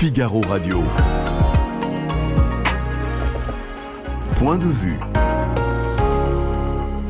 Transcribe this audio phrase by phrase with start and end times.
[0.00, 0.84] Figaro Radio.
[4.36, 5.00] Point de vue.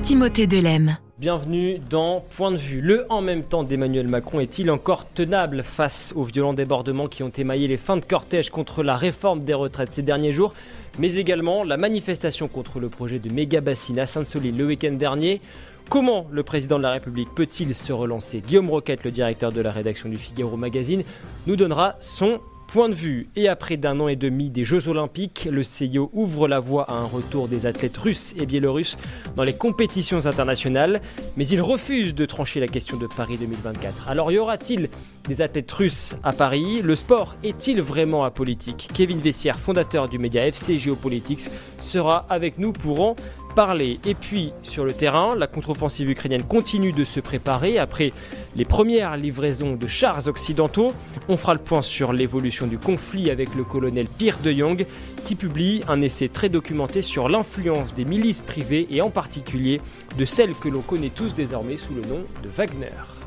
[0.03, 0.96] Timothée Delem.
[1.19, 2.80] Bienvenue dans Point de vue.
[2.80, 7.29] Le en même temps d'Emmanuel Macron est-il encore tenable face aux violents débordements qui ont
[7.29, 10.55] émaillé les fins de cortège contre la réforme des retraites ces derniers jours,
[10.99, 15.43] mais également la manifestation contre le projet de méga bassine à Sainte-Soline le week-end dernier?
[15.91, 18.41] Comment le président de la République peut-il se relancer?
[18.41, 21.02] Guillaume Roquette, le directeur de la rédaction du Figaro Magazine,
[21.47, 23.28] nous donnera son point de vue.
[23.34, 26.95] Et après d'un an et demi des Jeux Olympiques, le CIO ouvre la voie à
[26.95, 28.98] un retour des athlètes russes et biélorusses
[29.36, 31.00] dans les compétitions internationales,
[31.36, 34.09] mais il refuse de trancher la question de Paris 2024.
[34.09, 34.90] Alors y aura-t-il
[35.26, 36.82] des athlètes russes à Paris?
[36.82, 38.88] Le sport est-il vraiment apolitique?
[38.92, 41.48] Kevin Vessière, fondateur du média FC Geopolitics,
[41.80, 43.16] sera avec nous pour en
[43.55, 43.98] parler.
[44.05, 47.79] Et puis, sur le terrain, la contre-offensive ukrainienne continue de se préparer.
[47.79, 48.12] Après
[48.57, 50.93] les premières livraisons de chars occidentaux,
[51.29, 54.87] on fera le point sur l'évolution du conflit avec le colonel Pierre de Jong,
[55.24, 59.80] qui publie un essai très documenté sur l'influence des milices privées et en particulier
[60.16, 63.18] de celles que l'on connaît tous désormais sous le nom de Wagner.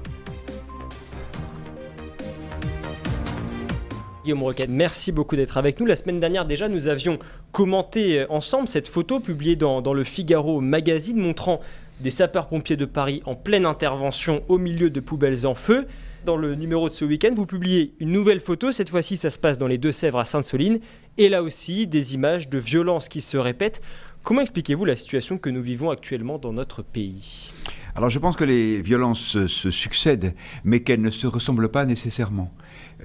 [4.24, 5.88] Guillaume Roquette, merci beaucoup d'être avec nous.
[5.88, 7.18] La semaine dernière déjà, nous avions
[7.52, 11.60] commenté euh, ensemble cette photo publiée dans, le Figaro magazine montrant
[12.02, 15.88] des sapeurs-pompiers de Paris en pleine intervention au milieu de poubelles en feu.
[16.24, 18.72] Dans le numéro de ce week-end, vous publiez une nouvelle photo.
[18.72, 20.80] Cette fois-ci, ça se passe dans les Deux-Sèvres à Sainte-Soline.
[21.18, 23.82] Et là aussi, des images de violence qui se répètent.
[24.24, 27.52] Comment expliquez-vous la situation que nous vivons actuellement dans notre pays?
[27.96, 32.52] Alors je pense que les violences se succèdent, mais qu'elles ne se ressemblent pas nécessairement.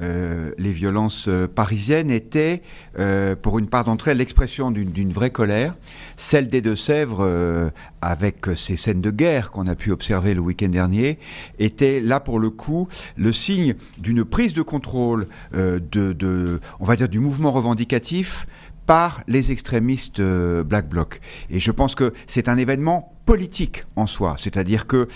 [0.03, 2.63] Euh, les violences euh, parisiennes étaient,
[2.99, 5.75] euh, pour une part d'entre elles, l'expression d'une vraie colère.
[6.17, 11.19] Celle des Deux-Sèvres, avec ces scènes de guerre qu'on a pu observer le week-end dernier,
[11.59, 17.09] était là pour le coup le signe d'une prise de contrôle de, on va dire,
[17.09, 18.47] du mouvement revendicatif
[18.87, 21.21] par les extrémistes Black Bloc.
[21.51, 25.09] Et je pense que c'est un événement politique en soi, c'est-à-dire que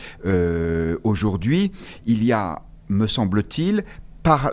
[1.05, 1.73] aujourd'hui
[2.07, 3.85] il y a me semble-t-il,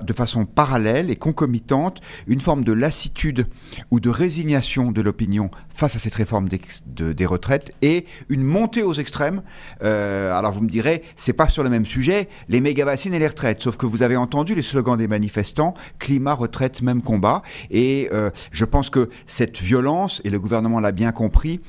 [0.02, 3.48] de façon parallèle et concomitante une forme de lassitude
[3.92, 8.94] ou de résignation de l'opinion face à cette réforme des, retraites et une montée aux
[8.94, 9.44] extrêmes.
[9.84, 13.28] Euh, alors vous me direz, c'est pas sur le même sujet, les méga-bassines et les
[13.28, 17.44] retraites, sauf que vous avez entendu les slogans des manifestants, climat, retraite, même combat.
[17.70, 21.62] Et euh, je pense que cette violence, et le gouvernement l'a bien compris,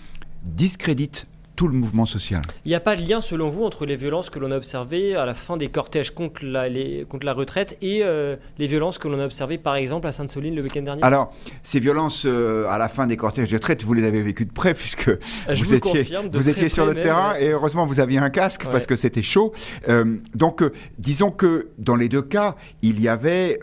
[0.44, 1.26] discrédite
[1.58, 2.40] tout le mouvement social.
[2.64, 5.16] Il n'y a pas de lien, selon vous, entre les violences que l'on a observées
[5.16, 8.98] à la fin des cortèges contre la, les, contre la retraite et euh, les violences
[8.98, 11.02] que l'on a observées, par exemple, à Sainte-Soline le week-end dernier?
[11.02, 14.44] Alors, ces violences euh, à la fin des cortèges de retraite, vous les avez vécues
[14.44, 15.10] de près, puisque
[15.48, 18.94] vous, étiez, vous étiez sur le terrain et heureusement, vous aviez un casque parce que
[18.94, 19.52] c'était chaud.
[19.88, 20.62] Euh, donc,
[21.00, 23.58] disons que dans les deux cas, il y avait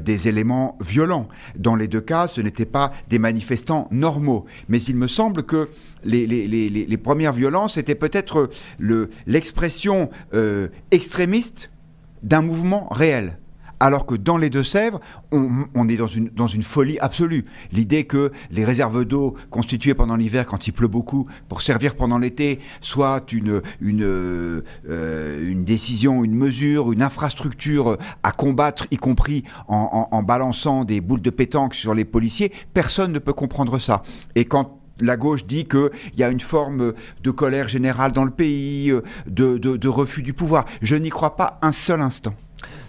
[0.00, 1.28] des éléments violents.
[1.56, 4.44] Dans les deux cas, ce n'étaient pas des manifestants normaux.
[4.68, 5.70] Mais il me semble que
[6.04, 8.50] les, les, les, les premières violences étaient peut-être
[9.26, 11.70] l'expression euh, extrémiste
[12.22, 13.38] d'un mouvement réel
[13.82, 15.00] alors que dans les Deux-Sèvres,
[15.32, 17.44] on, est dans une, dans une folie absolue.
[17.72, 22.18] L'idée que les réserves d'eau constituées pendant l'hiver, quand il pleut beaucoup, pour servir pendant
[22.18, 24.60] l'été, soit une, une, euh,
[25.50, 31.20] une décision, une mesure, une infrastructure à combattre, y compris en, en balançant des boules
[31.20, 34.04] de pétanque sur les policiers, personne ne peut comprendre ça.
[34.36, 38.30] Et quand la gauche dit qu'il y a une forme de colère générale dans le
[38.30, 40.64] pays, euh, de, refus du pouvoir.
[40.80, 42.34] Je n'y crois pas un seul instant.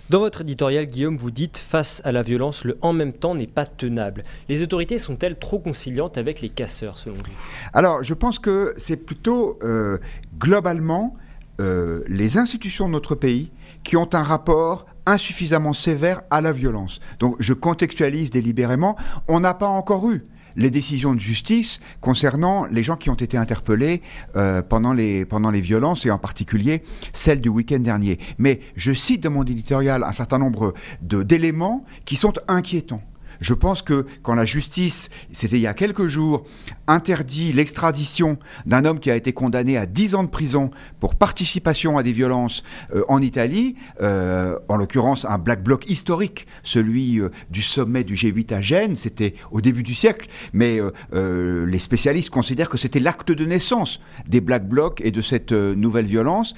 [0.09, 3.47] Dans votre éditorial, Guillaume, vous dites face à la violence, le en même temps n'est
[3.47, 4.24] pas tenable.
[4.50, 7.34] Les autorités sont-elles trop conciliantes avec les casseurs, selon vous?
[7.74, 9.97] Alors, je pense que c'est plutôt euh,
[10.38, 11.16] globalement
[11.62, 13.50] euh, les institutions de notre pays
[13.84, 17.00] qui ont un rapport insuffisamment sévère à la violence.
[17.20, 18.97] Donc, je contextualise délibérément.
[19.28, 20.24] On n'a pas encore eu
[20.56, 24.02] les décisions de justice concernant les gens qui ont été interpellés
[24.36, 26.84] euh, pendant, les, pendant les violences et en particulier
[27.14, 28.19] celles du week-end dernier.
[28.38, 33.02] Mais je cite dans mon éditorial un certain nombre d'éléments qui sont inquiétants.
[33.43, 36.45] Je pense que quand la justice, c'était il y a quelques jours,
[36.87, 41.97] interdit l'extradition d'un homme qui a été condamné à 10 ans de prison pour participation
[41.97, 42.63] à des violences
[42.95, 48.16] euh, en Italie, euh, en l'occurrence un black bloc historique, celui euh, du sommet du
[48.16, 50.79] G8 à Gênes, c'était au début du siècle, mais
[51.11, 56.05] les spécialistes considèrent que c'était l'acte de naissance des black blocs et de cette nouvelle
[56.05, 56.55] violence.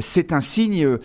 [0.00, 0.98] C'est un signe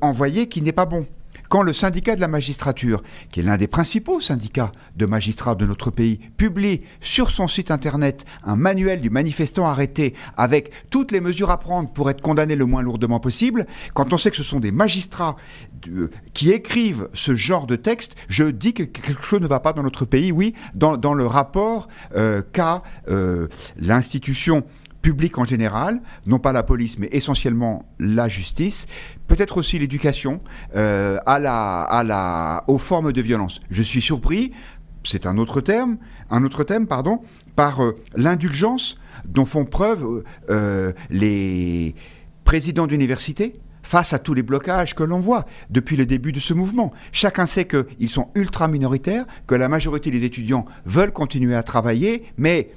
[0.00, 1.06] envoyé qui n'est pas bon
[1.48, 5.66] quand le syndicat de la magistrature, qui est l'un des principaux syndicats de magistrats de
[5.66, 11.20] notre pays, publie sur son site internet un manuel du manifestant arrêté avec toutes les
[11.20, 14.42] mesures à prendre pour être condamné le moins lourdement possible, quand on sait que ce
[14.42, 15.36] sont des magistrats
[16.34, 19.82] qui écrivent ce genre de texte, je dis que quelque chose ne va pas dans
[19.82, 20.32] notre pays.
[20.32, 24.64] Oui, dans, le rapport euh, qu'a euh, l'institution
[25.02, 28.86] publique en général, non pas la police, mais essentiellement la justice,
[29.26, 30.40] peut-être aussi l'éducation,
[30.74, 33.60] euh, à la, à la, aux formes de violence.
[33.70, 34.52] Je suis surpris,
[35.04, 35.98] c'est un autre terme,
[36.30, 37.22] un autre thème, pardon,
[37.56, 41.94] par euh, l'indulgence dont font preuve euh, les
[42.44, 46.52] présidents d'université face à tous les blocages que l'on voit depuis le début de ce
[46.52, 46.92] mouvement.
[47.12, 52.24] Chacun sait qu'ils sont ultra minoritaires, que la majorité des étudiants veulent continuer à travailler,
[52.36, 52.70] mais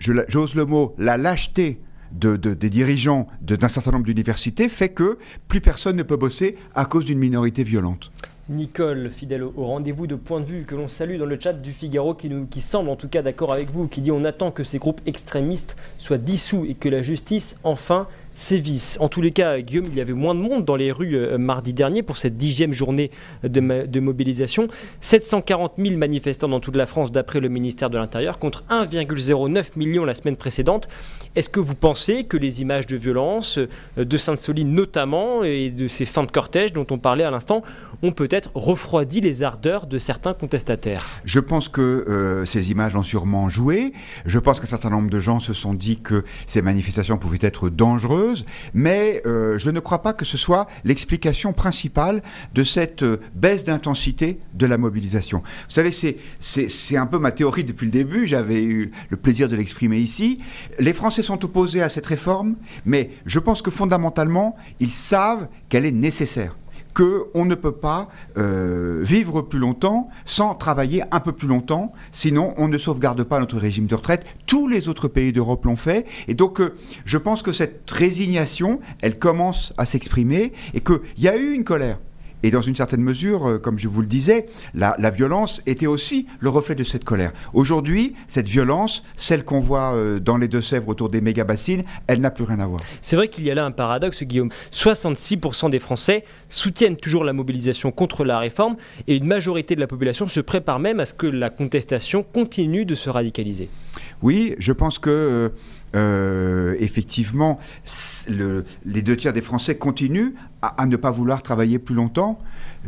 [0.00, 1.80] j'ose le mot, la lâcheté
[2.12, 7.04] des dirigeants d'un certain nombre d'universités fait que plus personne ne peut bosser à cause
[7.04, 8.10] d'une minorité violente.
[8.48, 11.72] Nicole, fidèle au rendez-vous de point de vue que l'on salue dans le chat du
[11.72, 14.50] Figaro, qui, nous, qui semble en tout cas d'accord avec vous, qui dit on attend
[14.50, 18.96] que ces groupes extrémistes soient dissous et que la justice enfin sévissent.
[19.00, 21.38] En tous les cas, Guillaume, il y avait moins de monde dans les rues euh,
[21.38, 23.10] mardi dernier pour cette dixième journée
[23.42, 24.68] de, mobilisation.
[25.00, 30.04] 740 000 manifestants dans toute la France, d'après le ministère de l'Intérieur, contre 1,09 million
[30.04, 30.88] la semaine précédente.
[31.36, 35.86] Est-ce que vous pensez que les images de violence, euh, de Sainte-Soline notamment, et de
[35.86, 37.62] ces fins de cortège dont on parlait à l'instant,
[38.02, 41.06] ont peut-être refroidi les ardeurs de certains contestataires?
[41.24, 43.92] Je pense que euh, ces images ont sûrement joué.
[44.24, 47.68] Je pense qu'un certain nombre de gens se sont dit que ces manifestations pouvaient être
[47.68, 48.29] dangereuses
[48.74, 52.22] mais euh, je ne crois pas que ce soit l'explication principale
[52.54, 55.38] de cette euh, baisse d'intensité de la mobilisation.
[55.38, 55.90] Vous savez,
[56.40, 60.40] c'est un peu ma théorie depuis le début, j'avais eu le plaisir de l'exprimer ici.
[60.78, 65.86] Les Français sont opposés à cette réforme, mais je pense que fondamentalement, ils savent qu'elle
[65.86, 66.56] est nécessaire
[66.94, 72.54] qu'on ne peut pas euh, vivre plus longtemps sans travailler un peu plus longtemps, sinon
[72.56, 74.26] on ne sauvegarde pas notre régime de retraite.
[74.46, 78.80] Tous les autres pays d'Europe l'ont fait, et donc euh, je pense que cette résignation,
[79.00, 81.98] elle commence à s'exprimer, et qu'il y a eu une colère.
[82.42, 86.26] Et dans une certaine mesure, euh, comme je vous le disais, la, violence était aussi
[86.38, 87.32] le reflet de cette colère.
[87.52, 92.30] Aujourd'hui, cette violence, celle qu'on voit euh, dans les Deux-Sèvres autour des méga-bassines, elle n'a
[92.30, 92.80] plus rien à voir.
[93.00, 94.50] C'est vrai qu'il y a là un paradoxe, Guillaume.
[94.72, 98.76] 66% des Français soutiennent toujours la mobilisation contre la réforme
[99.06, 102.84] et une majorité de la population se prépare même à ce que la contestation continue
[102.84, 103.68] de se radicaliser.
[104.22, 105.48] Oui, je pense que euh,
[105.94, 107.58] effectivement,
[108.28, 112.38] les deux tiers des Français continuent à, ne pas vouloir travailler plus longtemps.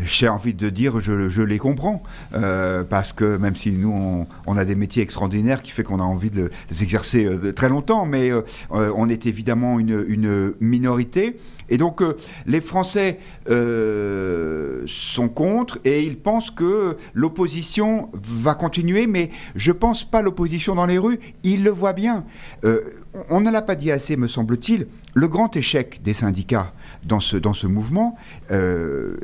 [0.02, 2.02] J'ai envie de dire, je, les comprends,
[2.34, 6.04] euh, parce que même si nous, on, a des métiers extraordinaires qui fait qu'on a
[6.04, 8.30] envie de les exercer euh, très longtemps, mais
[8.70, 11.38] on est évidemment une minorité.
[11.72, 19.06] Et donc euh, les Français euh, sont contre et ils pensent que l'opposition va continuer,
[19.06, 21.18] mais je pense pas l'opposition dans les rues.
[21.44, 22.26] Ils le voient bien.
[22.64, 22.82] Euh,
[23.30, 24.86] on ne l'a pas dit assez, me semble-t-il.
[25.14, 26.74] Le grand échec des syndicats
[27.06, 28.16] dans ce, dans ce mouvement,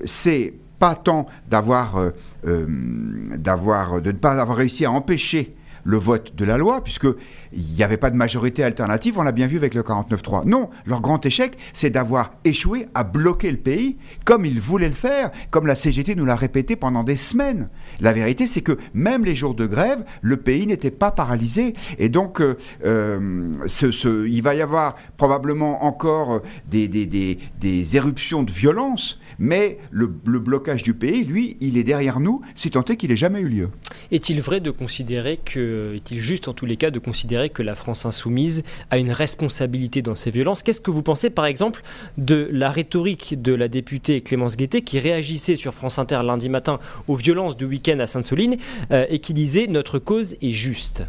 [0.04, 2.12] c'est pas tant d'avoir,
[2.44, 5.54] d'avoir, de ne pas avoir réussi à empêcher
[5.84, 7.14] le vote de la loi, puisqu'il
[7.52, 10.46] n'y avait pas de majorité alternative, on l'a bien vu avec le 49-3.
[10.46, 14.94] Non, leur grand échec, c'est d'avoir échoué à bloquer le pays, comme ils voulaient le
[14.94, 17.69] faire, comme la CGT nous l'a répété pendant des semaines.
[18.00, 21.75] La vérité, c'est que même les jours de grève, le pays n'était pas paralysé.
[21.98, 28.50] Et donc, euh, euh, ce, il va y avoir probablement encore des, des, éruptions de
[28.50, 32.96] violence, mais le, le, blocage du pays, lui, il est derrière nous, si tant est
[32.96, 33.70] qu'il n'ait jamais eu lieu.
[34.10, 37.75] Est-il vrai de considérer que est-il juste en tous les cas de considérer que la
[37.75, 40.63] France insoumise a une responsabilité dans ces violences?
[40.63, 41.82] Qu'est-ce que vous pensez par exemple
[42.17, 46.79] de la rhétorique de la députée Clémence Guettet qui réagissait sur France Inter lundi matin
[47.06, 48.56] aux violences du week-end à Sainte-Soline
[48.91, 51.05] euh, et qui disait notre cause est juste?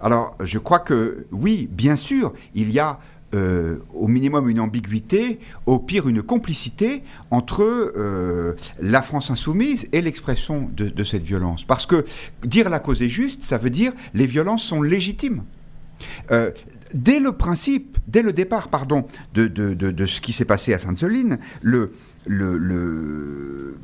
[0.00, 2.98] Alors, je crois que oui, bien sûr, il y a
[3.32, 10.02] euh, au minimum une ambiguïté, au pire une complicité entre euh, la France insoumise et
[10.02, 11.64] l'expression de, cette violence.
[11.64, 12.04] Parce que
[12.42, 15.44] dire la cause est juste, ça veut dire les violences sont légitimes.
[16.32, 16.50] Euh,
[16.92, 21.38] dès le principe, dès le départ, pardon, de, de ce qui s'est passé à Sainte-Soline,
[21.62, 21.92] le,
[22.26, 23.78] le, le,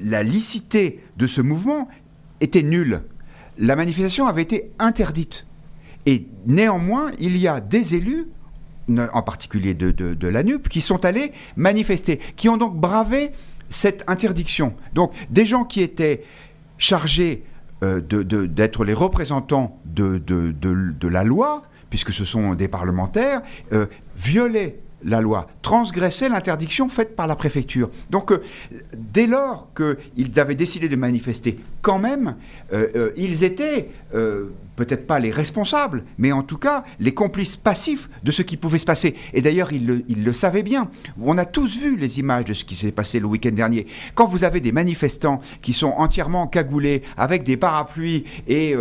[0.00, 1.88] la licité de ce mouvement
[2.40, 3.02] était nulle.
[3.58, 5.46] La manifestation avait été interdite.
[6.04, 8.26] Et néanmoins, il y a des élus
[8.88, 13.32] en particulier de, de, la NUP, qui sont allés manifester, qui ont donc bravé
[13.68, 14.74] cette interdiction.
[14.94, 16.24] Donc des gens qui étaient
[16.78, 17.42] chargés
[17.82, 25.20] euh, d'être les représentants de, la loi, puisque ce sont des parlementaires, euh, violaient la
[25.20, 27.90] loi, transgressaient l'interdiction faite par la préfecture.
[28.10, 28.42] Donc, euh,
[28.94, 32.36] dès lors qu'ils avaient décidé de manifester quand même,
[32.72, 33.88] euh, euh, ils étaient
[34.76, 38.78] peut-être pas les responsables, mais en tout cas les complices passifs de ce qui pouvait
[38.78, 39.14] se passer.
[39.32, 40.90] Et d'ailleurs, ils le, savaient bien.
[41.20, 43.86] On a tous vu les images de ce qui s'est passé le week-end dernier.
[44.14, 48.74] Quand vous avez des manifestants qui sont entièrement cagoulés, avec des parapluies et,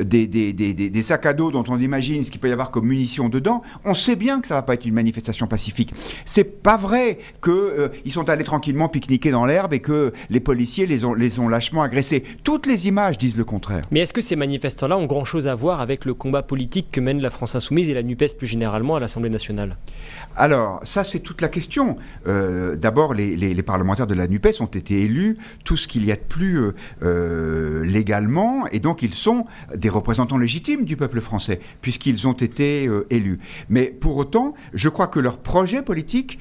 [0.00, 3.62] des, sacs à dos dont on imagine ce qu'il peut y avoir comme munitions dedans,
[3.84, 5.92] on sait bien que ça va pas être une manifestation pacifique.
[6.24, 10.40] C'est pas vrai qu'ils euh, ils sont allés tranquillement pique-niquer dans l'herbe et que les
[10.40, 12.24] policiers les ont, les ont lâchement agressés.
[12.44, 13.82] Toutes les images disent le contraire.
[13.90, 17.20] Mais est-ce que ces manifestants-là ont grand-chose à voir avec le combat politique que mène
[17.20, 19.76] la France insoumise et la NUPES plus généralement à l'Assemblée nationale?
[20.36, 21.96] Alors, ça c'est toute la question.
[22.26, 26.04] Euh, D'abord, les, les, les, parlementaires de la NUPES ont été élus tout ce qu'il
[26.04, 30.96] y a de plus euh, euh, légalement, et donc ils sont des représentants légitimes du
[30.96, 33.38] peuple français, puisqu'ils ont été euh, élus.
[33.68, 36.38] Mais pour autant, je crois que leur projet politique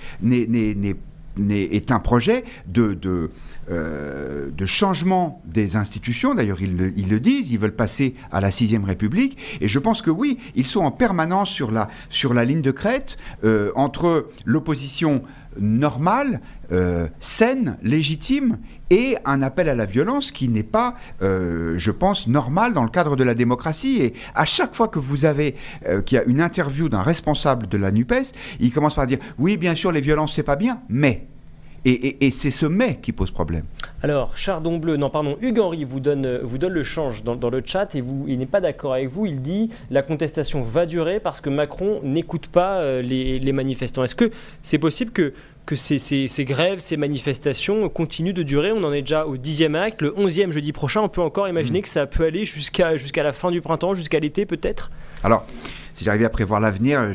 [1.50, 2.44] est un projet
[2.78, 6.34] euh, de, changement des institutions.
[6.34, 9.38] D'ailleurs, ils le, disent, ils veulent passer à la sixième République.
[9.62, 12.72] Et je pense que oui, ils sont en permanence sur la, sur la ligne de
[12.72, 15.24] crête euh, entre l'opposition
[15.60, 18.58] normale, euh, saine, légitime,
[18.89, 22.89] et un appel à la violence qui n'est pas, euh, je pense, normal dans le
[22.89, 24.01] cadre de la démocratie.
[24.01, 25.55] Et à chaque fois que vous avez
[25.88, 29.19] euh, qu'il y a une interview d'un responsable de la NUPES, il commence par dire
[29.38, 31.29] oui, bien sûr, les violences, c'est pas bien, mais.
[31.86, 33.64] Et, et, et c'est ce mais qui pose problème.
[34.02, 37.50] Alors, Chardon Bleu, non, pardon, Hugues Henry vous donne, vous donne le change dans, dans
[37.50, 39.26] le chat et vous, il n'est pas d'accord avec vous.
[39.26, 44.04] Il dit la contestation va durer parce que Macron n'écoute pas euh, les, les manifestants.
[44.04, 44.32] Est-ce que
[44.64, 45.34] c'est possible que
[45.66, 48.72] que ces, ces, ces, grèves, ces manifestations continuent de durer?
[48.72, 50.02] On en est déjà au dixième acte.
[50.02, 51.84] Le onzième jeudi prochain, on peut encore imaginer mmh.
[51.84, 54.90] que ça peut aller jusqu'à jusqu'à la fin du printemps, jusqu'à l'été peut-être?
[55.24, 55.46] Alors,
[56.00, 57.12] si j'arrivais à prévoir l'avenir,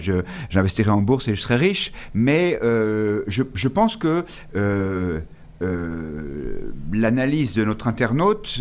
[0.51, 1.91] j'investirais en bourse et je serais riche.
[2.13, 4.25] Mais euh, je, je, pense que...
[4.57, 5.21] Euh,
[5.63, 8.61] euh, l'analyse de notre internaute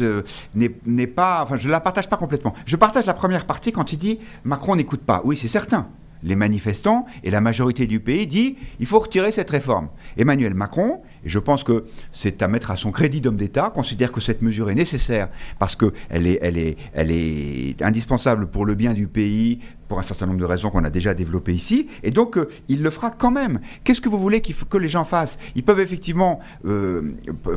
[0.56, 2.54] n'est pas, enfin, je la partage pas complètement.
[2.66, 5.22] Je partage la première partie quand il dit Macron n'écoute pas.
[5.26, 5.88] Oui, c'est certain
[6.24, 9.90] les manifestants et la majorité du pays dit il faut retirer cette réforme.
[10.18, 14.12] Emmanuel Macron, et je pense que c'est à mettre à son crédit d'homme d'État, considère
[14.12, 20.00] que cette mesure est nécessaire parce qu'elle est, indispensable pour le bien du pays, pour
[20.00, 22.90] un certain nombre de raisons qu'on a déjà développées ici, et donc euh, il le
[22.90, 23.60] fera quand même.
[23.84, 25.38] Qu'est-ce que vous voulez qu que les gens fassent?
[25.56, 27.12] Ils peuvent effectivement euh,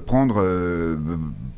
[0.04, 0.96] prendre, euh,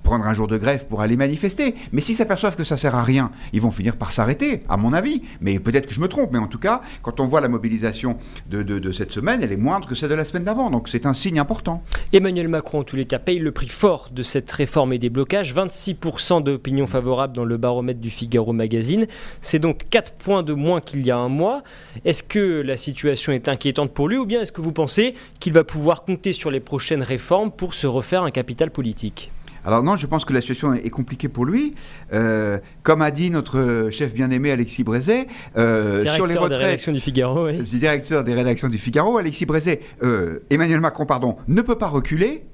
[0.03, 3.03] prendre un jour de grève pour aller manifester, mais s'ils s'aperçoivent que ça sert à
[3.03, 5.23] rien, ils vont finir par s'arrêter, à mon avis.
[5.41, 8.17] Mais peut-être que je me trompe, mais en tout cas, quand on voit la mobilisation
[8.49, 11.13] de cette semaine, elle est moindre que celle de la semaine d'avant, donc c'est un
[11.13, 11.83] signe important.
[12.13, 15.11] Emmanuel Macron, en tous les cas, paye le prix fort de cette réforme et des
[15.11, 19.07] blocages, 26% d'opinion favorable dans le baromètre du Figaro Magazine,
[19.41, 21.63] c'est donc 4 points de moins qu'il y a un mois.
[22.05, 25.53] Est-ce que la situation est inquiétante pour lui ou bien est-ce que vous pensez qu'il
[25.53, 29.31] va pouvoir compter sur les prochaines réformes pour se refaire un capital politique?
[29.69, 31.75] Alors non, je pense que la situation est compliquée pour lui.
[32.15, 35.27] Euh, comme a dit notre chef bien-aimé Alexis Brézet,
[35.59, 36.59] euh, sur les retraites...
[36.59, 37.61] Des rédactions du Figaro, oui.
[37.61, 42.45] Directeur des rédactions du Figaro, Alexis Brézet, euh, Emmanuel Macron, pardon, ne peut pas reculer,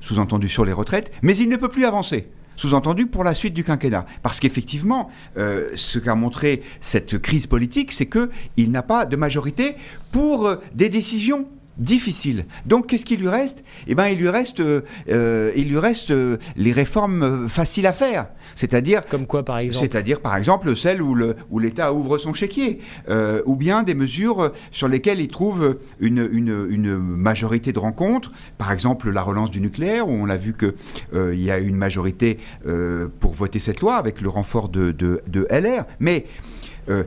[0.00, 3.62] sous-entendu sur les retraites, mais il ne peut plus avancer sous-entendu pour la suite du
[3.62, 4.04] quinquennat.
[4.22, 9.76] Parce qu'effectivement, euh, ce qu'a montré cette crise politique, c'est qu'il n'a pas de majorité
[10.10, 11.46] pour euh, des décisions
[11.78, 12.44] difficile.
[12.66, 13.64] Donc qu'est-ce qu'il lui reste?
[13.86, 18.26] Eh ben il lui reste, euh, il lui reste euh, les réformes faciles à faire.
[18.54, 19.88] C'est-à-dire comme quoi par exemple?
[19.88, 23.94] C'est-à-dire par exemple celle où le où l'État ouvre son chéquier, euh, ou bien des
[23.94, 28.32] mesures sur lesquelles il trouve une, une, une, majorité de rencontres.
[28.58, 30.74] Par exemple la relance du nucléaire où on a vu que
[31.14, 34.92] euh, il y a une majorité euh, pour voter cette loi avec le renfort de,
[34.92, 35.84] de, de LR.
[36.00, 36.26] Mais
[36.88, 37.04] euh,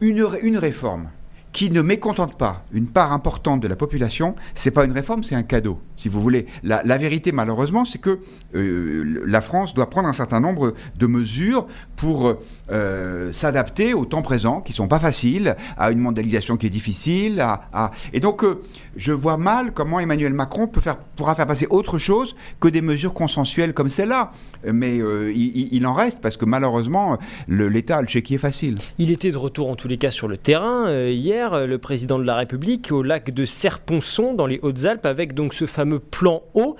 [0.00, 1.08] une, une réforme
[1.52, 5.34] qui ne mécontente pas une part importante de la population, c'est pas une réforme, c'est
[5.34, 6.46] un cadeau, si vous voulez.
[6.62, 8.20] La, vérité, malheureusement, c'est que
[8.54, 12.36] euh, la France doit prendre un certain nombre de mesures pour
[12.70, 17.40] euh, s'adapter au temps présent, qui sont pas faciles, à une mondialisation qui est difficile.
[17.40, 17.90] À.
[18.12, 18.62] Et donc, euh,
[18.96, 23.74] je vois mal comment Emmanuel Macron pourra faire passer autre chose que des mesures consensuelles
[23.74, 24.32] comme celle-là.
[24.64, 24.98] Mais
[25.34, 28.76] il, en reste, parce que malheureusement, l'État a le chéquier facile.
[28.98, 31.10] Il était de retour, en tous les cas, sur le terrain euh,
[31.48, 35.54] hier le président de la République au lac de Serponçon dans les Hautes-Alpes avec donc
[35.54, 36.76] ce fameux plan eau.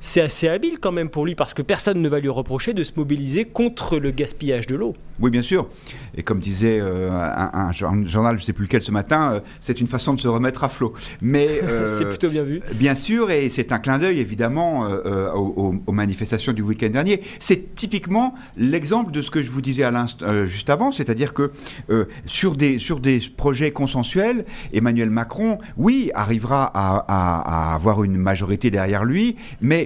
[0.00, 2.82] C'est assez habile quand même pour lui parce que personne ne va lui reprocher de
[2.82, 4.94] se mobiliser contre le gaspillage de l'eau.
[5.20, 5.68] Oui, bien sûr.
[6.16, 9.80] Et comme disait euh, un, journal, je ne sais plus lequel ce matin, euh, c'est
[9.80, 10.92] une façon de se remettre à flot.
[11.22, 12.60] Mais euh, c'est plutôt bien vu.
[12.74, 14.86] Bien sûr, et c'est un clin d'œil évidemment
[15.34, 17.22] aux, manifestations du week-end dernier.
[17.40, 20.06] C'est typiquement l'exemple de ce que je vous disais à
[20.44, 21.50] juste avant, c'est-à-dire que
[22.26, 29.04] sur des sur des projets consensuels, Emmanuel Macron, oui, arrivera à avoir une majorité derrière
[29.04, 29.85] lui, mais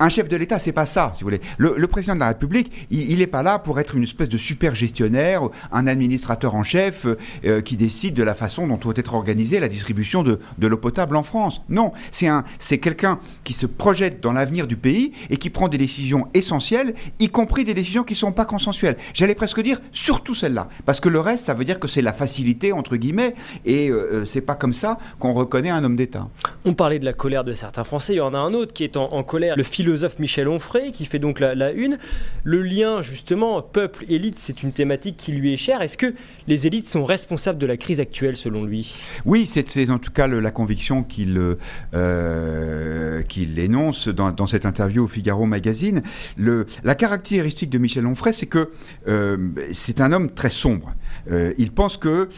[0.00, 1.40] un chef de l'État, c'est pas ça, si vous voulez.
[1.56, 4.74] Le, président de la République, il n'est pas là pour être une espèce de super
[4.74, 7.06] gestionnaire, un administrateur en chef
[7.44, 11.16] euh, qui décide de la façon dont doit être organisée la distribution de, l'eau potable
[11.16, 11.62] en France.
[11.68, 15.68] Non, c'est un, c'est quelqu'un qui se projette dans l'avenir du pays et qui prend
[15.68, 18.96] des décisions essentielles, y compris des décisions qui ne sont pas consensuelles.
[19.14, 22.12] J'allais presque dire surtout celle-là, parce que le reste, ça veut dire que c'est la
[22.12, 26.28] facilité entre guillemets, et euh, euh, c'est pas comme ça qu'on reconnaît un homme d'État.
[26.64, 28.84] On parlait de la colère de certains Français, il y en a un autre qui
[28.84, 31.96] est en, en colère, le fil philosophe Michel Onfray qui fait donc la, une.
[32.44, 35.80] Le lien justement peuple-élite, c'est une thématique qui lui est chère.
[35.80, 36.12] Est-ce que
[36.46, 38.98] les élites sont responsables de la crise actuelle selon lui?
[39.24, 41.56] Oui, c'est en tout cas la conviction qu'il
[41.94, 46.02] euh, qu'il énonce dans, cette interview au Figaro Magazine.
[46.36, 48.68] La caractéristique de Michel Onfray, c'est que
[49.08, 49.38] euh,
[49.72, 50.94] c'est un homme très sombre.
[51.30, 52.28] Euh, il pense que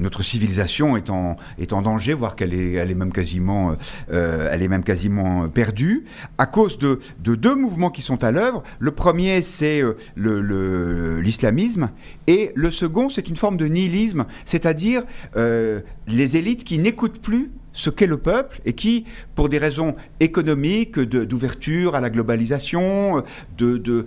[0.00, 3.76] notre civilisation est en, est en danger, voire qu'elle est, elle est même quasiment,
[4.10, 6.04] elle est même quasiment perdue
[6.38, 8.62] à cause de, deux mouvements qui sont à l'œuvre.
[8.78, 11.90] Le premier, c'est euh, l'islamisme,
[12.26, 15.02] et le second, c'est une forme de nihilisme, c'est-à-dire
[15.36, 19.94] euh, les élites qui n'écoutent plus ce qu'est le peuple et qui, pour des raisons
[20.20, 23.22] économiques, d'ouverture à la globalisation,
[23.56, 24.04] de,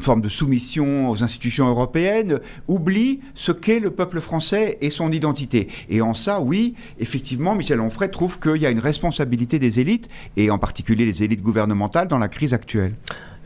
[0.00, 5.68] forme de soumission aux institutions européennes, oublie ce qu'est le peuple français et son identité.
[5.88, 10.08] Et en ça, oui, effectivement, Michel Onfray trouve qu'il y a une responsabilité des élites,
[10.36, 12.94] et en particulier les élites gouvernementales, dans la crise actuelle.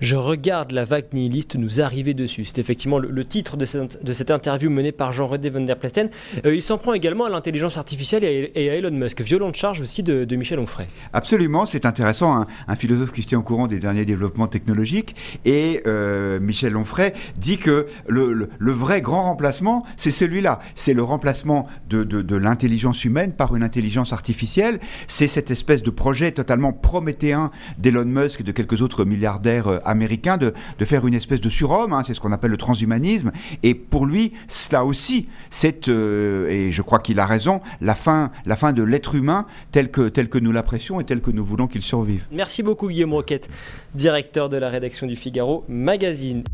[0.01, 2.45] Je regarde la vague nihiliste nous arriver dessus.
[2.45, 6.11] C'est effectivement le, titre de cette, interview menée par Jean-Redé Van der Platen.
[6.45, 9.21] Euh, il s'en prend également à l'intelligence artificielle et à, Elon Musk.
[9.23, 10.89] Violente charge aussi de, Michel Onfray.
[11.13, 12.47] Absolument, c'est intéressant.
[12.69, 15.15] Un, philosophe qui se tient au courant des derniers développements technologiques.
[15.45, 20.59] Et euh, Michel Onfray dit que le, vrai grand remplacement, c'est celui-là.
[20.75, 24.81] C'est le remplacement de, de l'intelligence humaine par une intelligence artificielle.
[25.07, 29.79] C'est cette espèce de projet totalement prométhéen d'Elon Musk et de quelques autres milliardaires euh,
[29.85, 30.53] américain de,
[30.85, 33.33] faire une espèce de surhomme, hein, c'est ce qu'on appelle le transhumanisme.
[33.63, 38.31] Et pour lui, cela aussi, c'est, euh, et je crois qu'il a raison, la fin,
[38.45, 41.45] la fin de l'être humain tel que, tel que nous l'apprécions et tel que nous
[41.45, 42.27] voulons qu'il survive.
[42.33, 43.49] Merci beaucoup Guillaume Roquette,
[43.95, 46.45] directeur de la rédaction du Figaro Magazine.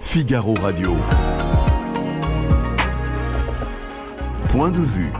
[0.00, 0.96] Figaro Radio.
[4.50, 5.12] Point de vue.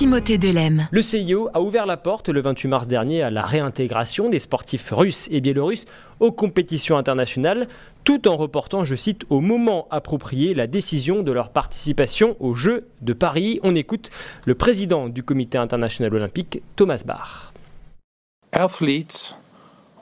[0.00, 0.88] Timothée Delem.
[0.92, 4.90] Le CIO a ouvert la porte le 28 mars dernier à la réintégration des sportifs
[4.92, 5.84] russes et biélorusses
[6.20, 7.68] aux compétitions internationales,
[8.02, 12.88] tout en reportant, je cite, au moment approprié la décision de leur participation aux Jeux
[13.02, 13.60] de Paris.
[13.62, 14.08] On écoute
[14.46, 17.52] le président du Comité international olympique, Thomas Bach.
[18.52, 19.34] Athletes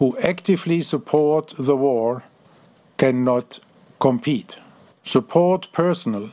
[0.01, 2.21] who actively support the war
[2.99, 3.61] cannot
[3.99, 4.59] compete.
[5.03, 6.29] Support personnel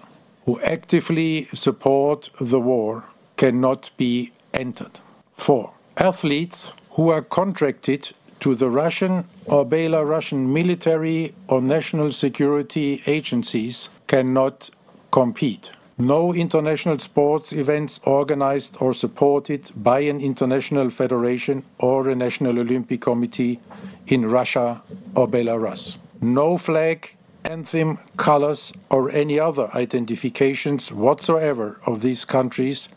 [0.45, 3.01] who actively support the war
[3.37, 4.99] cannot be entered.
[5.35, 13.89] Four, athletes who are contracted to the Russian or Belarusian military or national security agencies
[14.07, 14.69] cannot
[15.11, 15.71] compete.
[15.97, 23.01] No international sports events organized or supported by an international federation or a national Olympic
[23.01, 23.61] committee
[24.07, 24.81] in Russia
[25.15, 25.95] or Belarus.
[26.21, 32.89] No flag, anthem, colors, or any other identifications whatsoever of these countries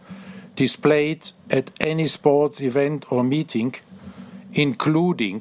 [0.59, 3.73] displayed at any sports event or meeting,
[4.55, 5.40] including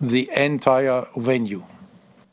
[0.00, 1.64] the entire venue.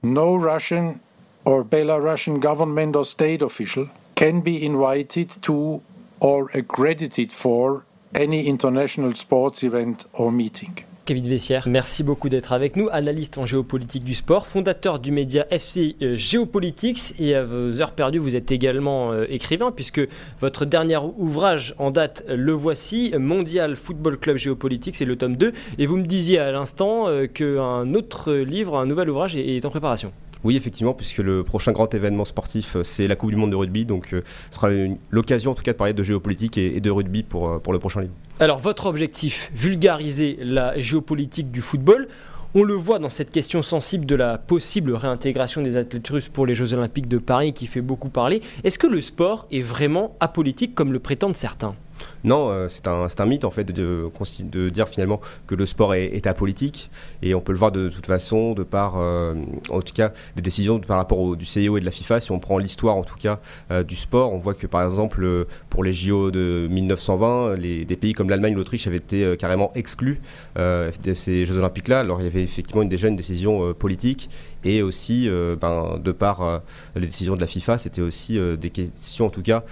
[0.02, 1.02] No Russian
[1.46, 5.82] or Belarusian government or state official can be invited to
[6.20, 10.76] or accredited for any international sports event or meeting.
[11.18, 15.96] Vessière, merci beaucoup d'être avec nous, analyste en géopolitique du sport, fondateur du média FC
[16.04, 17.16] euh, Géopolitics.
[17.18, 20.02] Et à vos heures perdues, vous êtes également euh, écrivain puisque
[20.40, 25.52] votre dernier ouvrage en date, le voici, Mondial Football Club Géopolitics, c'est le tome 2
[25.80, 29.72] et vous me disiez à l'instant euh, qu'un autre livre, un nouvel ouvrage est en
[29.72, 30.14] préparation.
[30.44, 33.56] Oui, effectivement, puisque le prochain grand événement sportif, euh, c'est la Coupe du Monde de
[33.56, 33.86] rugby.
[33.86, 34.22] Donc, euh,
[34.52, 34.70] ce sera
[35.12, 37.80] l'occasion, en tout cas, de parler de géopolitique et, de rugby pour, euh, pour le
[37.80, 38.14] prochain livre.
[38.40, 42.08] Alors, votre objectif, vulgariser la géopolitique du football.
[42.56, 46.48] On le voit dans cette question sensible de la possible réintégration des athlètes russes pour
[46.48, 48.42] les Jeux Olympiques de Paris qui fait beaucoup parler.
[48.64, 51.76] Est-ce que le sport est vraiment apolitique comme le prétendent certains?
[52.24, 54.10] Non, euh, c'est un, un, mythe en fait de,
[54.44, 56.90] de, dire finalement que le sport est, est, apolitique
[57.22, 59.36] et on peut le voir de, toute façon de par, euh,
[59.70, 62.20] en cas, des décisions par rapport au, du CIO et de la FIFA.
[62.20, 63.40] Si on prend l'histoire en tout cas
[63.72, 67.96] euh, du sport, on voit que par exemple pour les JO de 1920, les, des
[67.96, 70.22] pays comme l'Allemagne ou l'Autriche avaient été carrément exclus
[70.56, 72.00] de ces Jeux Olympiques-là.
[72.02, 74.30] Alors il y avait effectivement déjà une décision politique
[74.64, 75.30] et aussi
[75.62, 76.62] ben, de par
[76.96, 79.64] les décisions de la FIFA, c'était aussi des questions en tout cas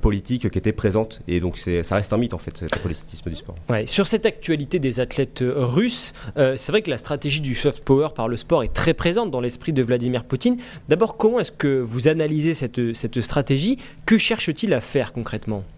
[0.00, 3.36] politiques qui étaient présentes et donc ça reste un mythe en fait, le politisme du
[3.36, 3.54] sport.
[3.86, 7.84] Sur cette actualité des athlètes euh, russes, euh, c'est vrai que la stratégie du soft
[7.84, 10.56] power par le sport est très présente dans l'esprit de Vladimir Poutine.
[10.88, 13.78] D'abord, comment est-ce que vous analysez cette, cette stratégie?
[14.06, 15.64] Que cherche-t-il à faire concrètement?
[15.64, 15.77] euh,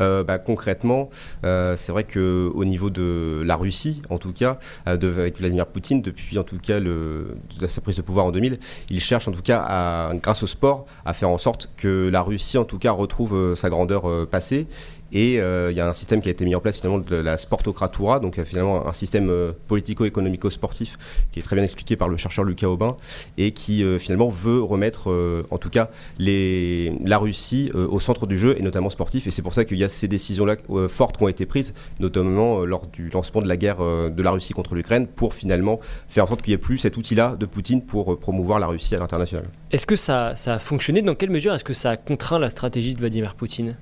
[0.00, 1.10] bah, concrètement,
[1.44, 4.58] euh, c'est vrai qu'au niveau de la Russie, en tout cas,
[4.88, 7.36] euh, avec Vladimir Poutine, depuis en tout cas le,
[7.68, 8.58] sa prise de pouvoir en 2000,
[8.88, 12.22] il cherche en tout cas, à, grâce au sport, à faire en sorte que la
[12.22, 14.66] Russie, en tout cas, retrouve sa grandeur passée
[15.12, 17.38] et il y a un système qui a été mis en place finalement de la
[17.38, 20.98] sportocratura, donc finalement un système politico-économico-sportif
[21.32, 22.96] qui est très bien expliqué par le chercheur Lucas Aubin
[23.38, 25.10] et qui finalement veut remettre
[25.50, 29.26] en tout cas la Russie au centre du jeu et notamment sportif.
[29.26, 31.74] Et c'est pour ça qu'il y a ces décisions-là euh, fortes qui ont été prises,
[31.98, 35.34] notamment euh, lors du lancement de la guerre euh, de la Russie contre l'Ukraine, pour
[35.34, 38.66] finalement faire en sorte qu'il n'y ait plus cet outil-là de Poutine pour promouvoir la
[38.66, 39.48] Russie à l'international.
[39.70, 41.02] Est-ce que ça, ça a fonctionné?
[41.02, 43.76] Dans quelle mesure est-ce que ça a contraint la stratégie de Vladimir Poutine?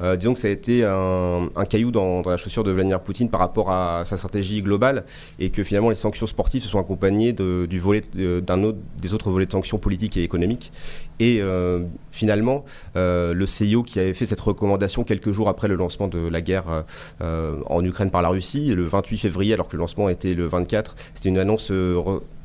[0.00, 3.40] Euh, disons que ça a été un, caillou dans, la chaussure de Vladimir Poutine par
[3.40, 5.04] rapport à sa stratégie globale
[5.38, 9.46] et que finalement les sanctions sportives se sont accompagnées du volet d'un des autres volets
[9.46, 10.72] de sanctions politiques et économiques.
[11.20, 12.64] Et euh, finalement,
[12.96, 16.40] euh, le CIO qui avait fait cette recommandation quelques jours après le lancement de la
[16.40, 16.84] guerre
[17.20, 20.94] en Ukraine par la Russie, le 28 février, alors que le lancement était le 24,
[21.14, 21.72] c'était une annonce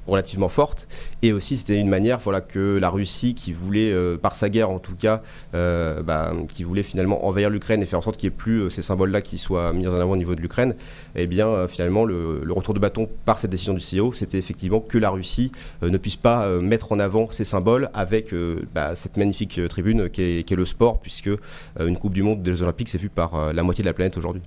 [0.08, 0.88] relativement forte.
[1.22, 4.70] Et aussi, c'était une manière voilà, que la Russie, qui voulait, euh, par sa guerre
[4.70, 5.22] en tout cas,
[5.54, 8.60] euh, bah, qui voulait finalement envahir l'Ukraine et faire en sorte qu'il n'y ait plus
[8.60, 10.76] euh, ces symboles-là qui soient mis en avant au niveau de l'Ukraine,
[11.16, 14.98] eh bien, finalement, le, retour de bâton par cette décision du CEO, c'était effectivement que
[14.98, 18.34] la Russie ne puisse pas mettre en avant ces symboles avec
[18.76, 21.32] bah, cette magnifique tribune qui est, le sport, puisque
[21.80, 24.44] une Coupe du Monde des Olympiques, c'est vu par la moitié de la planète aujourd'hui.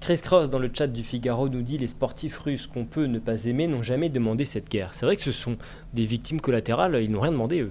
[0.00, 3.18] Chris Cross dans le chat du Figaro nous dit les sportifs russes qu'on peut ne
[3.18, 4.94] pas aimer n'ont jamais demandé cette guerre.
[4.94, 5.58] C'est vrai que ce sont
[5.92, 7.70] des victimes collatérales, ils n'ont rien demandé eux.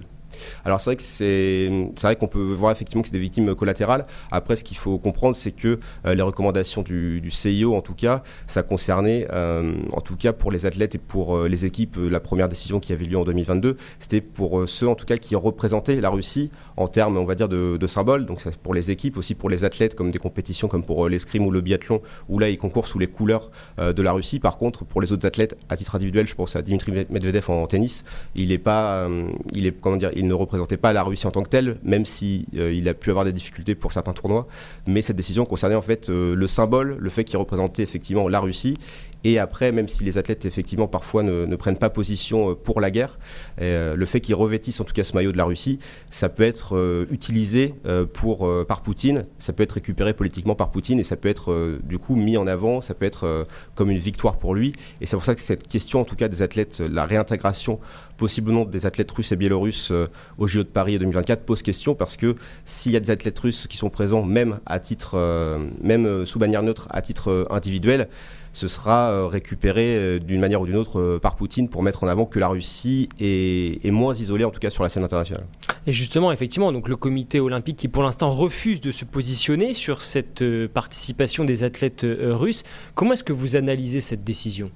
[0.64, 1.68] Alors c'est
[2.02, 4.06] vrai qu'on peut voir effectivement que c'est des victimes collatérales.
[4.30, 8.22] Après, ce qu'il faut comprendre, c'est que euh, les recommandations du, CIO, en tout cas,
[8.46, 12.20] ça concernait, euh, en tout cas pour les athlètes et pour euh, les équipes, la
[12.20, 16.00] première décision qui avait lieu en 2022, c'était pour ceux, en tout cas, qui représentaient
[16.00, 18.26] la Russie en termes, on va dire, de, de symboles.
[18.26, 21.46] Donc c'est pour les équipes, aussi pour les athlètes, comme des compétitions comme pour l'escrime
[21.46, 24.38] ou le biathlon, où là ils concourent sous les couleurs de la Russie.
[24.38, 27.66] Par contre, pour les autres athlètes, à titre individuel, je pense à Dimitri Medvedev en,
[27.66, 29.08] tennis, il est pas,
[29.52, 32.46] il est comment dire, ne représentait pas la Russie en tant que telle, même si
[32.56, 34.46] euh, il a pu avoir des difficultés pour certains tournois.
[34.86, 38.40] Mais cette décision concernait en fait euh, le symbole, le fait qu'il représentait effectivement la
[38.40, 38.76] Russie.
[39.24, 42.90] Et après, même si les athlètes effectivement parfois ne, prennent pas position euh, pour la
[42.90, 43.18] guerre,
[43.60, 45.78] le fait qu'ils revêtissent en tout cas ce maillot de la Russie,
[46.10, 47.74] ça peut être utilisé
[48.14, 51.98] pour, par Poutine, ça peut être récupéré politiquement par Poutine et ça peut être du
[51.98, 54.72] coup mis en avant, ça peut être comme une victoire pour lui.
[55.00, 57.80] Et c'est pour ça que cette question en tout cas des athlètes, la réintégration
[58.20, 60.06] possiblement des athlètes russes et biélorusses euh,
[60.36, 63.66] au JO de Paris 2024 pose question parce que s'il y a des athlètes russes
[63.66, 68.08] qui sont présents, même à titre, euh, même euh, sous bannière neutre, à titre individuel,
[68.52, 72.38] ce sera récupéré d'une manière ou d'une autre par Poutine pour mettre en avant que
[72.38, 75.46] la Russie est, est, moins isolée, en tout cas sur la scène internationale.
[75.86, 80.02] Et justement, effectivement, donc le comité olympique qui pour l'instant refuse de se positionner sur
[80.02, 84.70] cette participation des athlètes russes, comment est-ce que vous analysez cette décision?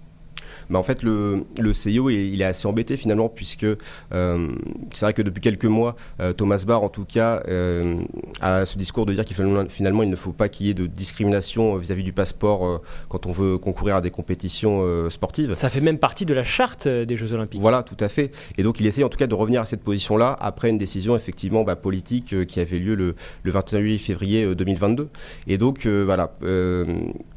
[0.68, 4.48] Mais en fait, le, le CIO, il, est assez embêté finalement, puisque euh,
[4.92, 7.96] c'est vrai que depuis quelques mois, euh, Thomas Barr, en tout cas, euh,
[8.40, 9.36] a ce discours de dire qu'il
[9.68, 13.32] finalement, il ne faut pas qu'il y ait de discrimination vis-à-vis du passeport quand on
[13.32, 15.54] veut concourir à des compétitions sportives.
[15.54, 17.60] Ça fait même partie de la charte des Jeux Olympiques.
[17.60, 18.30] Voilà, tout à fait.
[18.58, 21.16] Et donc, il essaie en tout cas de revenir à cette position-là après une décision
[21.16, 25.08] effectivement bah, politique qui avait lieu le, le 21 février 2022.
[25.46, 26.34] Et donc, voilà,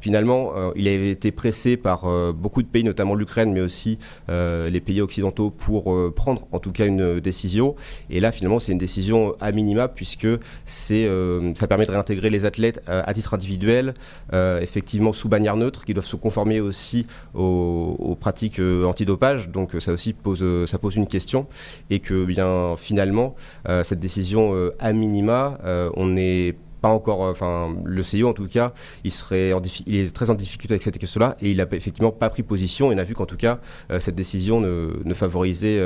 [0.00, 3.98] finalement, il avait été pressé par beaucoup de pays, notamment l'Ukraine, mais aussi
[4.30, 7.74] euh, les pays occidentaux pour euh, prendre en tout cas une décision.
[8.10, 10.28] Et là, finalement, c'est une décision à minima puisque
[10.64, 13.94] c'est, euh, ça permet de réintégrer les athlètes à titre individuel,
[14.32, 19.48] effectivement sous bannière neutre, qui doivent se conformer aussi aux, pratiques antidopage.
[19.48, 21.46] Donc ça aussi pose, ça pose une question
[21.90, 23.34] et que bien finalement
[23.82, 25.58] cette décision à minima,
[25.96, 28.72] on est pas encore, enfin, le CIO en tout cas,
[29.04, 29.52] il, serait
[29.86, 32.88] il est très en difficulté avec cette question-là et il n'a effectivement pas pris position.
[32.88, 33.60] On a vu qu'en tout cas,
[34.00, 35.80] cette décision ne, favorisait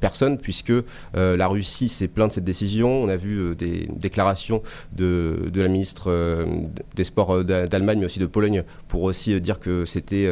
[0.00, 0.72] personne puisque
[1.14, 3.02] la Russie s'est plainte de cette décision.
[3.02, 6.46] On a vu des déclarations de, la ministre
[6.94, 10.24] des Sports d'Allemagne, mais aussi de Pologne, pour aussi dire que c'était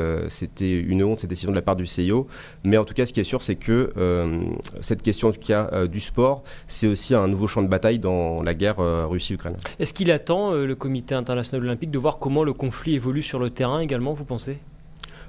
[0.60, 2.26] une honte cette décision de la part du CIO.
[2.64, 3.92] Mais en tout cas, ce qui est sûr, c'est que
[4.80, 8.42] cette question en tout cas, du sport, c'est aussi un nouveau champ de bataille dans
[8.42, 9.56] la guerre Russie-Ukraine.
[10.00, 13.80] Qu'il attend, le Comité international olympique, de voir comment le conflit évolue sur le terrain
[13.80, 14.52] également, vous pensez?
[14.52, 14.69] euh,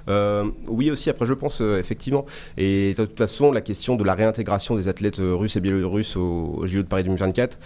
[0.08, 2.24] oui aussi, après je pense euh, effectivement.
[2.56, 6.16] Et de toute façon, la question de la réintégration des athlètes euh, russes et biélorusses
[6.16, 7.58] au, au JO de Paris 2024,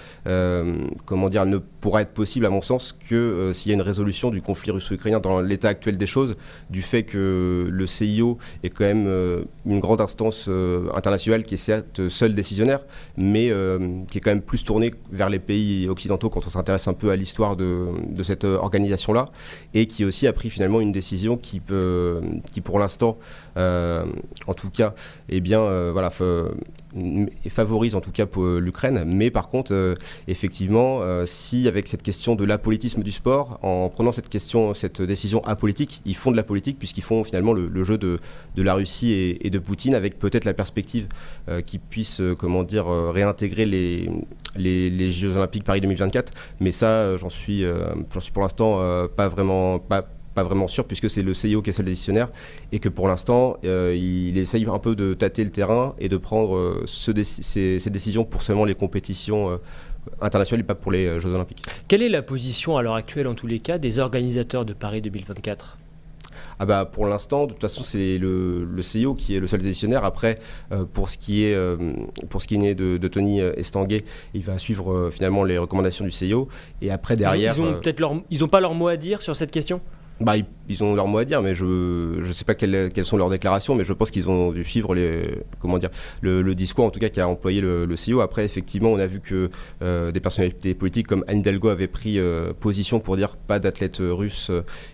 [1.04, 4.30] comment dire, ne pourra être possible à mon sens que s'il y a une résolution
[4.30, 6.36] du conflit russo-ukrainien dans l'état actuel des choses,
[6.70, 10.48] du fait que le CIO est quand même une grande instance
[10.94, 12.80] internationale qui est certes seul décisionnaire,
[13.16, 13.52] mais
[14.10, 17.10] qui est quand même plus tournée vers les pays occidentaux quand on s'intéresse un peu
[17.10, 19.26] à l'histoire de cette organisation-là,
[19.74, 22.20] et qui aussi a pris finalement une décision qui peut
[22.52, 23.18] qui pour l'instant,
[23.56, 24.04] euh,
[24.46, 24.94] en tout cas,
[25.28, 26.10] eh bien, euh, voilà,
[27.48, 29.04] favorise en tout cas pour l'Ukraine.
[29.06, 29.94] Mais par contre, euh,
[30.28, 35.44] effectivement, si avec cette question de l'apolitisme du sport, en prenant cette question, cette décision
[35.44, 38.18] apolitique, ils font de la politique puisqu'ils font finalement le, jeu de,
[38.56, 41.08] de, la Russie et, de Poutine avec peut-être la perspective
[41.66, 44.10] qu'ils puissent, comment dire, réintégrer les,
[44.56, 46.32] les, Jeux Olympiques Paris 2024.
[46.60, 47.64] Mais ça, j'en suis,
[48.20, 49.78] suis pour l'instant pas vraiment
[50.36, 52.28] pas vraiment sûr puisque c'est le CIO qui est seul décisionnaire
[52.70, 56.18] et que pour l'instant euh, il essaye un peu de tâter le terrain et de
[56.18, 59.56] prendre euh, ce ces, décisions pour seulement les compétitions euh,
[60.20, 61.64] internationales et pas pour les Jeux Olympiques.
[61.88, 65.00] Quelle est la position à l'heure actuelle en tous les cas des organisateurs de Paris
[65.00, 65.78] 2024
[66.58, 69.60] ah bah pour l'instant, de toute façon, c'est le, le, CIO qui est le seul
[69.60, 70.04] décisionnaire.
[70.04, 70.36] Après,
[70.94, 71.54] pour ce qui est
[72.30, 76.10] pour ce qui est de, de Tony Estanguet, il va suivre finalement les recommandations du
[76.10, 76.48] CIO.
[76.80, 79.36] Et après derrière, ils ont, peut-être leur, ils ont pas leur mot à dire sur
[79.36, 79.82] cette question?
[80.20, 80.34] Bah,
[80.68, 83.28] ils, ont leur mot à dire, mais je ne sais pas quelles, quelles, sont leurs
[83.28, 85.90] déclarations, mais je pense qu'ils ont dû suivre les, comment dire,
[86.22, 88.20] le, discours, en tout cas, qui a employé le, le CEO.
[88.20, 89.50] Après, effectivement, on a vu que
[89.82, 94.00] euh, des personnalités politiques comme Anne Hidalgo avaient pris euh, position pour dire pas d'athlètes
[94.00, 94.50] russes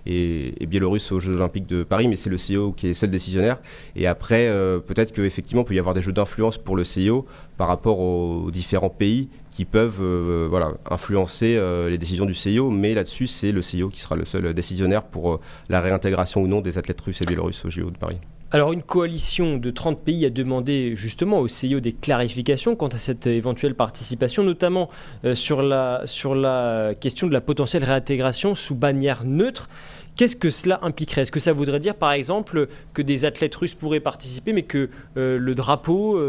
[0.07, 3.11] et, et, biélorusses aux Jeux Olympiques de Paris, mais c'est le CEO qui est seul
[3.11, 3.59] décisionnaire.
[3.95, 7.27] Et après, euh, peut-être qu'effectivement, il peut y avoir des jeux d'influence pour le CEO
[7.57, 12.71] par rapport aux différents pays qui peuvent euh, voilà, influencer euh, les décisions du CIO,
[12.71, 16.49] mais là-dessus, c'est le CIO qui sera le seul décisionnaire pour euh, la réintégration ou
[16.49, 18.17] non des athlètes russes et biélorusses au JO de Paris.
[18.51, 22.99] Alors une coalition de 30 pays a demandé justement au CIO des clarifications quant à
[22.99, 24.91] cette éventuelle participation, notamment
[25.33, 29.71] sur, la, sur la question de la potentielle réintégration sous bannière neutre.
[30.17, 31.23] Qu'est-ce que cela impliquerait?
[31.23, 34.91] Est-ce que ça voudrait dire, par exemple, que des athlètes russes pourraient participer, mais que
[35.15, 36.21] le drapeau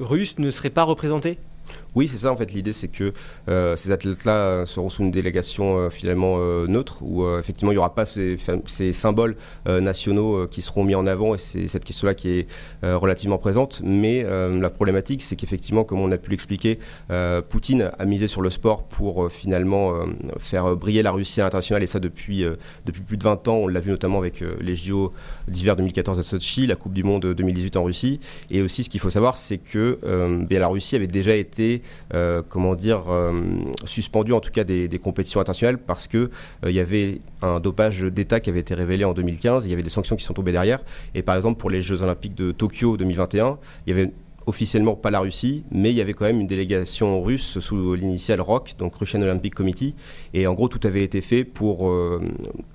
[0.00, 1.38] russe ne serait pas représenté?
[1.94, 2.52] Oui, c'est ça en fait.
[2.52, 3.12] L'idée, c'est que
[3.48, 7.78] euh, ces athlètes-là euh, seront sous une délégation euh, finalement neutre, où effectivement il n'y
[7.78, 8.38] aura pas ces,
[8.92, 12.46] symboles nationaux qui seront mis en avant, et c'est cette question-là qui est
[12.82, 13.80] relativement présente.
[13.84, 16.78] Mais la problématique, c'est qu'effectivement, comme on a pu l'expliquer,
[17.48, 19.94] Poutine a misé sur le sport pour finalement
[20.38, 22.44] faire briller la Russie à l'international, et ça depuis,
[22.86, 23.56] depuis plus de 20 ans.
[23.56, 25.12] On l'a vu notamment avec les JO
[25.48, 28.20] d'hiver 2014 à Sochi, la Coupe du Monde 2018 en Russie.
[28.50, 29.98] Et aussi, ce qu'il faut savoir, c'est que
[30.50, 31.51] la Russie avait déjà été
[32.14, 33.32] euh, comment dire, euh,
[33.84, 36.28] suspendu en tout cas des, compétitions internationales parce que euh,
[36.70, 39.64] il y avait un dopage d'État qui avait été révélé en 2015.
[39.64, 40.80] Il y avait des sanctions qui sont tombées derrière.
[41.14, 44.12] Et par exemple, pour les Jeux Olympiques de Tokyo 2021, il y avait
[44.46, 48.40] officiellement pas la Russie, mais il y avait quand même une délégation russe sous l'initiale
[48.40, 49.94] ROC, donc Russian Olympic Committee,
[50.34, 51.92] et en gros tout avait été fait pour,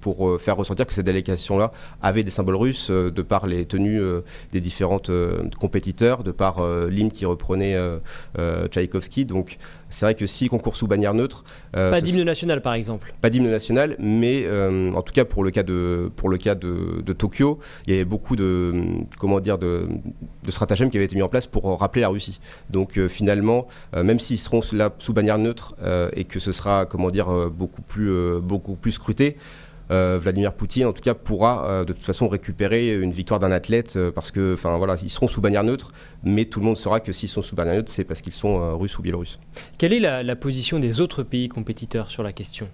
[0.02, 4.02] pour faire ressentir que cette délégation-là avait des symboles russes de par les tenues
[4.52, 5.12] des différentes
[5.60, 7.78] compétiteurs, de par l'hymne qui reprenait
[8.70, 9.26] Tchaïkovski.
[9.26, 9.58] Donc
[9.90, 11.44] c'est vrai que si concours sous bannière neutre.
[11.76, 13.14] Euh, pas d'hymne national par exemple.
[13.22, 16.56] Pas d'hymne national, mais euh, en tout cas pour le cas de, pour le cas
[16.56, 18.74] de, de, Tokyo, il y avait beaucoup de,
[19.18, 19.88] comment dire, de,
[20.44, 22.40] de stratagèmes qui avaient été mis en place pour rappeler la Russie.
[22.70, 25.76] Donc euh, finalement, même s'ils seront là sous bannière neutre
[26.14, 29.38] et que ce sera comment dire, beaucoup, plus, beaucoup plus scruté,
[29.92, 33.52] euh, Vladimir Poutine, en tout cas, pourra euh, de toute façon récupérer une victoire d'un
[33.52, 35.92] athlète euh, parce que, enfin voilà, ils seront sous bannière neutre,
[36.24, 38.78] mais tout le monde saura que s'ils sont sous bannière neutre, c'est parce qu'ils sont
[38.78, 39.40] russes ou biélorusses.
[39.78, 42.68] Quelle est la position des autres pays compétiteurs sur la question?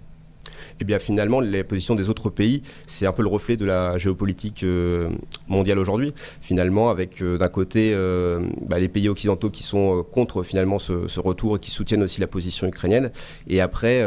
[0.54, 3.64] Et eh bien finalement les positions des autres pays, c'est un peu le reflet de
[3.64, 5.10] la géopolitique euh,
[5.48, 6.12] mondiale aujourd'hui.
[6.40, 11.20] Finalement, avec euh, d'un côté euh, bah, les pays occidentaux qui sont contre finalement ce,
[11.20, 13.10] retour et qui soutiennent aussi la position ukrainienne,
[13.48, 14.04] et après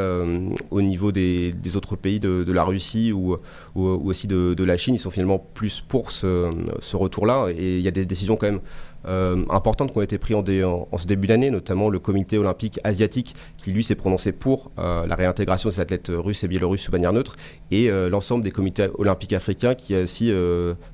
[0.69, 3.37] au niveau des, autres pays de, la Russie ou,
[3.75, 7.47] aussi de, la Chine, ils sont finalement plus pour ce retour-là.
[7.57, 8.59] Et il y a des décisions quand même
[9.05, 13.71] importantes qui ont été prises en, ce début d'année, notamment le comité olympique asiatique qui
[13.71, 17.35] lui s'est prononcé pour la réintégration des athlètes russes et biélorusses sous bannière neutre,
[17.71, 20.31] et l'ensemble des comités olympiques africains qui a aussi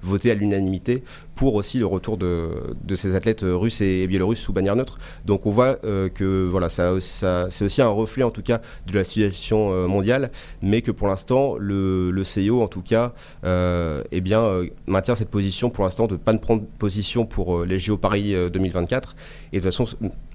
[0.02, 1.04] voté à l'unanimité
[1.36, 2.52] pour aussi le retour de,
[2.96, 5.00] ces athlètes russes et biélorusses sous bannière neutre.
[5.26, 9.88] Donc on voit que voilà, c'est aussi un reflet en tout cas de la situation
[9.88, 13.14] mondiale, mais que pour l'instant le, le, CIO en tout cas
[13.44, 17.93] eh bien, maintient cette position pour l'instant de ne pas prendre position pour les JO
[17.98, 19.16] Paris 2024.
[19.52, 19.86] Et de toute façon,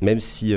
[0.01, 0.55] même si,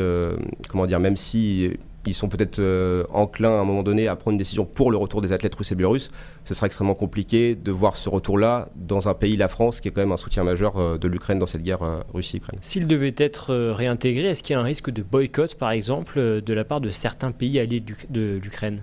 [0.69, 1.71] comment dire, même si
[2.07, 4.97] ils sont peut-être euh, enclins à un moment donné à prendre une décision pour le
[4.97, 6.09] retour des athlètes russes et biélorusses,
[6.45, 9.91] ce sera extrêmement compliqué de voir ce retour-là dans un pays, la France, qui est
[9.91, 12.59] quand même un soutien majeur euh, de l'Ukraine dans cette guerre euh, Russie-Ukraine.
[12.61, 16.53] S'il devait être réintégré, est-ce qu'il y a un risque de boycott, par exemple, de
[16.53, 18.81] la part de certains pays alliés de l'Ukraine?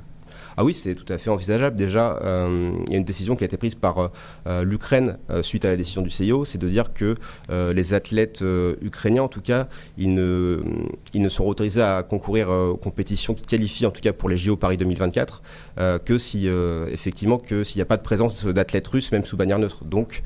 [0.61, 1.77] Ah oui, c'est tout à fait envisageable.
[1.77, 4.09] Déjà, euh, il y a une décision qui a été prise par euh,
[4.49, 7.15] euh, l'Ukraine suite à la décision du CIO, c'est de dire que
[7.49, 8.43] les athlètes
[8.83, 10.61] ukrainiens, en tout cas, ils ne,
[11.15, 14.57] ils sont autorisés à concourir aux compétitions qui qualifient, en tout cas pour les JO
[14.57, 15.43] Paris 2024,
[16.05, 16.49] que si
[16.91, 19.85] effectivement que s'il n'y a pas de présence d'athlètes russes, même sous bannière neutre.
[19.85, 20.23] Donc,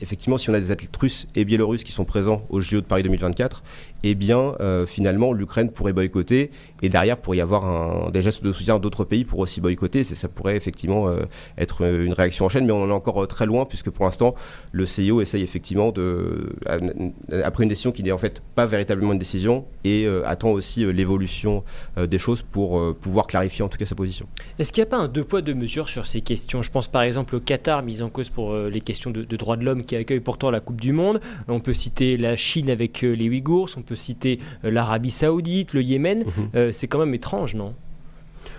[0.00, 2.86] effectivement, si on a des athlètes russes et biélorusses qui sont présents aux JO de
[2.86, 3.62] Paris 2024,
[4.02, 4.54] eh bien,
[4.86, 6.50] finalement, l'Ukraine pourrait boycotter
[6.82, 10.04] et derrière pourrait y avoir des gestes de soutien d'autres pays aussi boycotter.
[10.04, 11.24] Ça pourrait effectivement euh,
[11.58, 14.04] être une réaction en chaîne, mais on en est encore euh, très loin puisque pour
[14.04, 14.34] l'instant,
[14.72, 16.54] le CIO essaye effectivement de,
[17.44, 20.84] après une décision qui n'est en fait pas véritablement une décision et euh, attend aussi
[20.92, 21.64] l'évolution
[21.96, 24.26] des choses pour pouvoir clarifier en tout cas sa position.
[24.58, 26.62] Est-ce qu'il n'y a pas un deux poids deux mesures sur ces questions?
[26.62, 29.56] Je pense par exemple au Qatar mis en cause pour les questions de, de droits
[29.56, 31.20] de l'homme qui accueille pourtant la Coupe du Monde.
[31.48, 36.24] On peut citer la Chine avec les Ouïghours, on peut citer l'Arabie Saoudite, le Yémen.
[36.24, 36.72] Mhm.
[36.72, 37.74] c'est quand même étrange, non?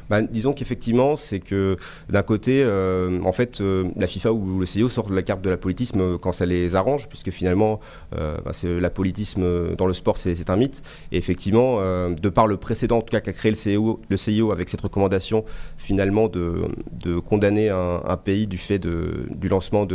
[0.10, 1.78] Bah, disons qu'effectivement, c'est que
[2.10, 5.42] d'un côté, euh, en fait, euh, la FIFA ou le CIO sortent de la carte
[5.42, 7.80] de la politisme quand ça les arrange, puisque finalement,
[8.18, 10.82] euh, bah, la politisme dans le sport, c'est un mythe.
[11.12, 14.70] Et effectivement, de par le précédent, en tout cas, qu'a créé le CIO, le avec
[14.70, 15.46] cette recommandation,
[15.78, 16.64] finalement, de,
[17.04, 19.86] de condamner un, pays du fait de, du lancement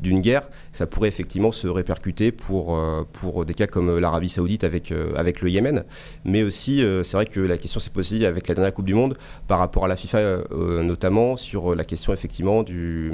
[0.00, 2.78] d'une guerre, ça pourrait effectivement se répercuter pour,
[3.12, 5.84] pour des cas comme l'Arabie Saoudite avec, avec le Yémen.
[6.24, 9.16] Mais aussi, c'est vrai que la question s'est posée avec la dernière Coupe du Monde
[9.62, 13.12] rapport à la FIFA, euh, notamment sur la question effectivement du,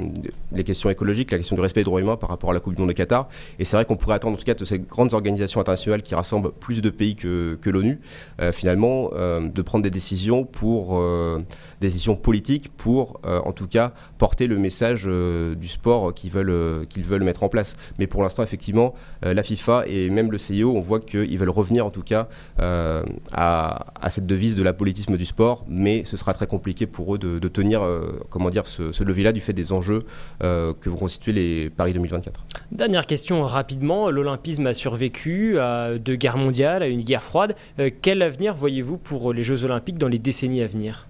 [0.51, 2.75] les questions écologiques, la question du respect des droits humains par rapport à la Coupe
[2.75, 3.29] du Monde de Qatar.
[3.59, 6.15] Et c'est vrai qu'on pourrait attendre en tout cas de ces grandes organisations internationales qui
[6.15, 7.99] rassemblent plus de pays que, l'ONU,
[8.41, 13.93] euh, finalement, euh, de prendre des décisions pour des décisions politiques pour, en tout cas,
[14.17, 17.77] porter le message du sport qu'ils veulent, qu'ils veulent mettre en place.
[17.99, 21.85] Mais pour l'instant, effectivement, la FIFA et même le CIO, on voit qu'ils veulent revenir
[21.85, 26.33] en tout cas à, à cette devise de la politisme du sport, mais ce sera
[26.39, 30.03] très compliqué pour eux de, tenir euh, comment dire, ce, levier-là du fait des enjeux
[30.41, 32.45] euh, que vont constituer les Paris 2024.
[32.71, 34.09] Dernière question rapidement.
[34.09, 37.57] L'Olympisme a survécu à deux guerres mondiales, à une guerre froide.
[37.79, 41.07] Euh, quel avenir voyez-vous pour les Jeux Olympiques dans les décennies à venir?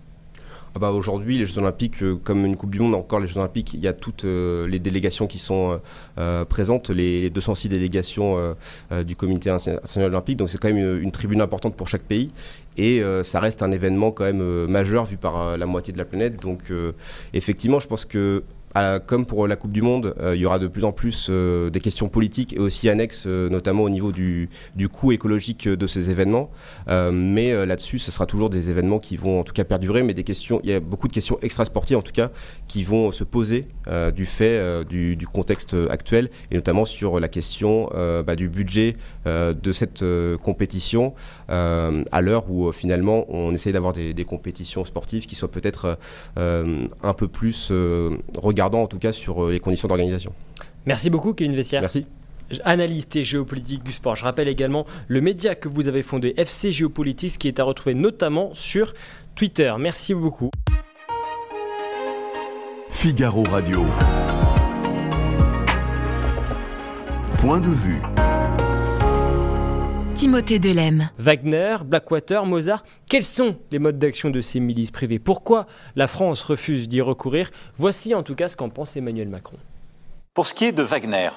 [0.76, 3.40] Ah bah aujourd'hui, les Jeux Olympiques, euh, comme une Coupe du Monde, encore les Jeux
[3.40, 5.80] Olympiques, il y a toutes euh, les délégations qui sont
[6.20, 8.56] euh, présentes, les 206 délégations
[9.06, 10.38] du Comité international olympique.
[10.38, 12.30] Donc c'est quand même une, une, tribune importante pour chaque pays.
[12.78, 16.42] Et ça reste un événement quand même majeur vu par la moitié de la planète.
[16.42, 16.72] Donc
[17.34, 18.44] effectivement, je pense que
[19.08, 21.70] comme pour la Coupe du Monde, euh, il y aura de plus en plus euh,
[21.70, 25.88] des questions politiques et aussi annexes, euh, notamment au niveau du, du, coût écologique de
[25.88, 26.50] ces événements.
[26.88, 30.24] mais là-dessus, ce sera toujours des événements qui vont en tout cas perdurer, mais des
[30.24, 32.32] questions, il y a beaucoup de questions extrasportives en tout cas
[32.68, 33.68] qui vont se poser
[34.16, 37.90] du fait du, du, contexte actuel et notamment sur la question
[38.26, 40.04] bah, du budget de cette
[40.44, 41.14] compétition
[41.48, 45.98] à l'heure où finalement on essaie d'avoir des, des, compétitions sportives qui soient peut-être
[46.38, 47.72] un peu plus
[48.38, 50.34] regardées en tout cas sur euh, les conditions d'organisation.
[50.86, 51.82] Merci beaucoup Kevin Vessière.
[51.82, 52.06] Merci
[52.64, 54.16] analyste et géopolitique du sport.
[54.16, 57.94] Je rappelle également le média que vous avez fondé, FC Géopolitique, qui est à retrouver
[57.94, 58.94] notamment sur
[59.36, 59.72] Twitter.
[59.80, 60.50] Merci beaucoup.
[62.90, 63.86] Figaro Radio.
[67.38, 68.02] Point de vue.
[70.20, 71.12] Timothée Delem.
[71.18, 75.18] Wagner, Blackwater, Mozart, quels sont les modes d'action de ces milices privées?
[75.18, 77.52] Pourquoi la France refuse d'y recourir?
[77.78, 79.56] Voici en tout cas ce qu'en pense Emmanuel Macron.
[80.34, 81.30] Pour ce qui est de Wagner,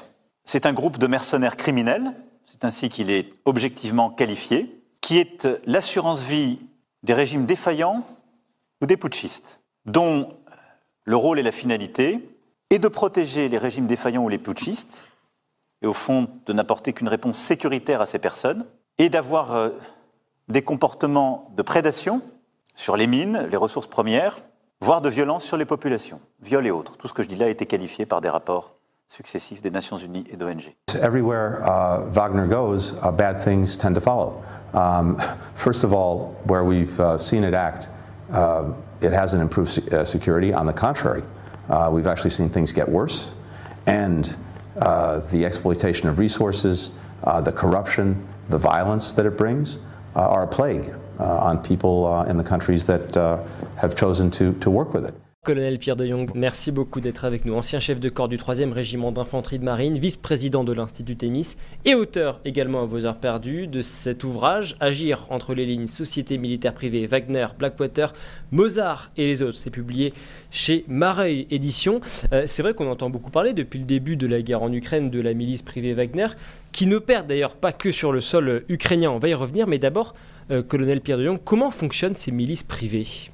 [0.45, 2.13] c'est un groupe de mercenaires criminels,
[2.45, 6.59] c'est ainsi qu'il est objectivement qualifié, qui est l'assurance vie
[7.05, 8.05] des régimes défaillants
[8.81, 10.29] ou des putschistes, dont
[11.05, 12.19] le rôle et la finalité
[12.71, 15.07] est de protéger les régimes défaillants ou les putschistes
[15.83, 18.65] et au fond de n'apporter qu'une réponse sécuritaire à ces personnes,
[18.99, 19.71] et d'avoir euh,
[20.49, 22.23] des comportements de prédation
[22.75, 24.39] sur les mines, les ressources premières,
[24.81, 26.97] voire de violence sur les populations, viol et autres.
[26.97, 28.75] Tout ce que je dis là a été qualifié par des rapports
[29.09, 30.75] successifs des Nations Unies et d'ONG.
[31.01, 34.43] Everywhere uh, Wagner goes, uh, bad things tend to follow.
[34.73, 35.19] Um,
[35.55, 37.91] first of all, where we've uh, seen it act,
[38.33, 40.55] uh, it hasn't improved uh, security.
[40.55, 41.23] On the contrary,
[41.69, 43.33] uh, we've actually seen things get worse.
[43.87, 44.35] And
[44.77, 46.93] uh, the exploitation of resources,
[47.25, 49.79] uh, the corruption, the violence that it brings
[50.17, 53.15] uh, are a plague uh, on people uh, in the countries that
[53.77, 55.15] have chosen to, to work with it.
[55.45, 57.55] Colonel Pierre de Jong, merci beaucoup d'être avec nous.
[57.55, 61.97] Ancien chef de corps du 3e régiment d'infanterie de marine, vice-président de l'Institut Thémis et
[61.97, 66.75] auteur également à vos heures perdues de cet ouvrage Agir entre les lignes Société militaire
[66.75, 68.15] privée, Wagner, Blackwater,
[68.53, 69.59] Mozart et les autres.
[69.59, 70.15] C'est publié
[70.53, 72.01] chez Mareuil Éditions.
[72.33, 75.11] Euh, c'est vrai qu'on entend beaucoup parler depuis le début de la guerre en Ukraine
[75.11, 76.29] de la milice privée Wagner,
[76.71, 79.11] qui ne perd d'ailleurs pas que sur le sol ukrainien.
[79.11, 80.15] On va y revenir, mais d'abord,
[80.53, 83.33] euh, colonel Pierre de Jong, comment fonctionnent ces milices privées?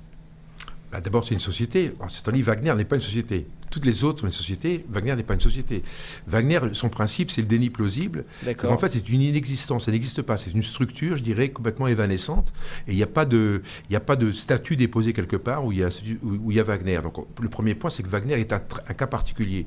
[0.91, 1.93] Bah, D'abord, c'est une société.
[2.09, 3.47] C'est dit, Wagner n'est pas une société.
[3.71, 4.85] Toutes les autres des sociétés.
[4.89, 5.83] Wagner n'est pas une société.
[6.27, 8.25] Wagner, son principe, c'est le déni plausible.
[8.45, 9.89] Donc, en fait, c'est une inexistence.
[9.89, 10.37] Elle n'existe pas.
[10.37, 12.53] C'est une structure, je dirais, complètement évanescente.
[12.87, 13.63] Et il n'y a pas de,
[13.93, 15.89] a pas de statut déposé quelque part où il y a,
[16.23, 17.01] où, où il y a Wagner.
[17.03, 19.67] Donc, le premier point, c'est que Wagner est un, cas particulier.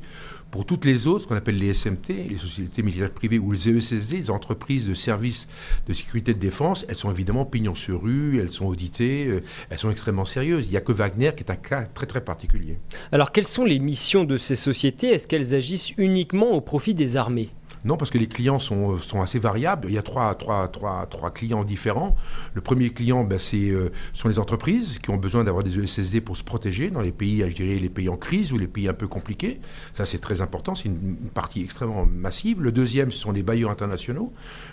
[0.49, 3.69] Pour toutes les autres, ce qu'on appelle les SMT, les sociétés militaires privées, ou les
[3.69, 5.47] ESSD, les entreprises de services
[5.87, 9.79] de sécurité de défense, elles sont évidemment pignon sur rue, elles sont auditées, euh, elles
[9.79, 10.67] sont extrêmement sérieuses.
[10.67, 12.77] Il n'y a que Wagner qui est un cas très très particulier.
[13.11, 17.17] Alors, quelles sont les missions de ces sociétés Est-ce qu'elles agissent uniquement au profit des
[17.17, 17.49] armées?
[17.83, 19.87] Non, parce que les clients sont, sont assez variables.
[19.89, 22.15] Il y a trois, trois, trois, trois clients différents.
[22.53, 26.21] Le premier client, ben, c'est, euh, sont les entreprises qui ont besoin d'avoir des ESSD
[26.21, 28.93] pour se protéger dans les pays, je les pays en crise ou les pays un
[28.93, 29.59] peu compliqués.
[29.93, 30.73] Ça, c'est très important.
[30.75, 32.61] C'est une, une partie extrêmement massive.
[32.61, 34.31] Le deuxième, ce sont les bailleurs internationaux,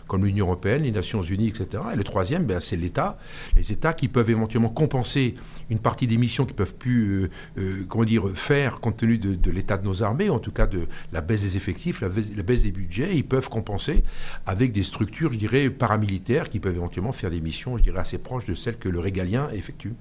[0.09, 1.83] comme l'Union européenne, les Nations unies, etc.
[1.93, 3.19] Et le troisième, ben, c'est l'État.
[3.57, 5.37] Les États qui peuvent éventuellement compenser
[5.71, 9.51] une partie des missions qu'ils peuvent plus, euh, euh, comment dire, faire compte tenu de,
[9.51, 12.63] l'état de nos armées, en tout cas de la baisse des effectifs, la la baisse
[12.63, 13.15] des budgets.
[13.15, 14.03] Ils peuvent compenser
[14.47, 18.19] avec des structures, je dirais, paramilitaires qui peuvent éventuellement faire des missions, je dirais, assez
[18.19, 19.95] proches de celles que le régalien effectue.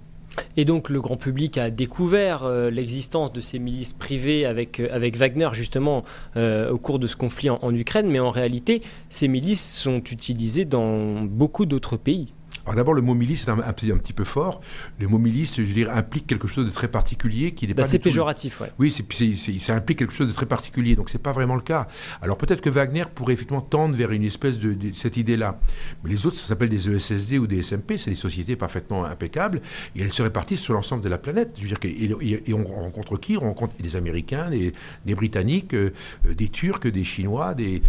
[0.56, 5.10] Et donc le grand public a découvert euh, l'existence de ces milices privées avec, euh,
[5.16, 6.04] Wagner justement
[6.36, 10.66] euh, au cours de ce conflit en Ukraine, mais en réalité ces milices sont utilisées
[10.66, 12.34] dans beaucoup d'autres pays.
[12.68, 14.60] Alors d'abord, le mot milice est un, un petit- un petit peu fort.
[15.00, 18.00] Le mot milice, je dirais, implique quelque chose de très particulier qui n'est pas du
[18.00, 18.72] tout- péjoratif, ouais.
[18.78, 21.56] Oui, c'est, c'est- c'est- ça implique quelque chose de très particulier, donc c'est pas vraiment
[21.56, 21.86] le cas.
[22.22, 25.60] Alors peut-être que Wagner pourrait effectivement tendre vers une espèce de, de- cette idée-là.
[26.04, 29.62] Mais les autres, ça s'appelle des ESSD ou des SMP, c'est des sociétés parfaitement impeccables,
[29.96, 31.52] et elles se répartissent sur l'ensemble de la planète.
[31.58, 33.38] Je veux dire, et, et- et on rencontre qui?
[33.38, 34.74] On rencontre des Américains, des,
[35.06, 35.92] des Britanniques, euh,
[36.28, 37.82] euh, des Turcs, des Chinois, des,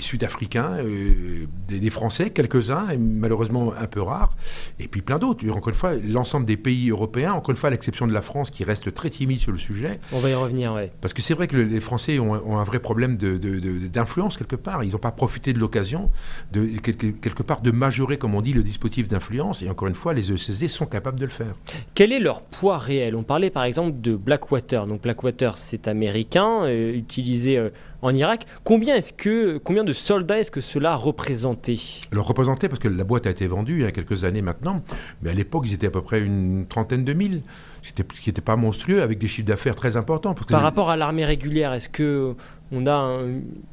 [0.00, 4.36] Sud-Africains, euh, des, des Français, quelques-uns, et malheureusement un peu rares,
[4.78, 5.48] et puis plein d'autres.
[5.50, 8.50] Encore une fois, l'ensemble des pays européens, encore une fois, à l'exception de la France
[8.50, 10.92] qui reste très timide sur le sujet, On va y revenir, ouais.
[11.00, 14.36] parce que c'est vrai que le- les Français ont, un- ont un vrai problème d'influence
[14.36, 14.84] quelque part.
[14.84, 16.10] Ils n'ont pas profité de l'occasion
[16.52, 19.62] de quelque, quelque part de majorer, comme on dit, le dispositif d'influence.
[19.62, 21.54] Et encore une fois, les E ESSD sont capables de le faire.
[21.94, 23.16] Quel est leur poids réel?
[23.16, 24.86] On parlait par exemple de Blackwater.
[24.86, 27.70] Donc Blackwater, c'est américain, euh, utilisé euh,
[28.02, 28.46] en Irak.
[28.64, 31.78] Combien est-ce que, combien de soldats est-ce que cela représentait?
[32.12, 34.82] Le représenter, parce que la boîte a été vendue il y a quelques années maintenant,
[35.22, 37.42] mais à l'époque, ils étaient à peu près une trentaine de mille.
[37.82, 40.34] C'était, ce qui n'était pas monstrueux, avec des chiffres d'affaires très importants.
[40.34, 42.34] parce que Par les- rapport à l'armée régulière, est-ce que
[42.72, 43.26] on a un-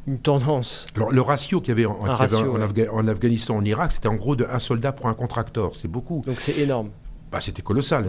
[0.08, 0.86] une tendance?
[0.96, 2.66] Alors, le ratio qu'il y avait, en, qu'il y avait ratio, en, ouais.
[2.66, 5.72] Afga- en Afghanistan, en Irak, c'était en gros de un soldat pour un contracteur.
[5.76, 6.22] C'est beaucoup.
[6.28, 6.90] Donc c'est énorme.
[7.34, 8.06] Bah, c'était colossal.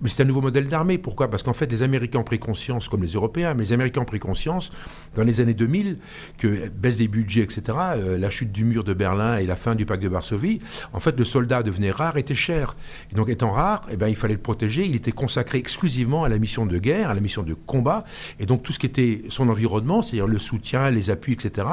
[0.00, 0.98] Mais c'est un nouveau modèle d'armée.
[0.98, 1.28] Pourquoi?
[1.28, 4.04] Parce qu'en fait, les Américains ont pris conscience, comme les Européens, mais les Américains ont
[4.04, 4.70] pris conscience,
[5.16, 5.98] dans les années 2000,
[6.38, 7.62] que baisse des budgets, etc.,
[7.96, 10.60] euh, la chute du mur de Berlin et la fin du pacte de Varsovie,
[10.92, 12.76] en fait, le soldat devenait rare, était cher.
[13.10, 14.86] Et donc, étant rare, eh ben, il fallait le protéger.
[14.86, 18.04] Il était consacré exclusivement à la mission de guerre, à la mission de combat.
[18.38, 21.66] Et donc, tout ce qui était son environnement, c'est-à-dire le soutien, les appuis, etc.,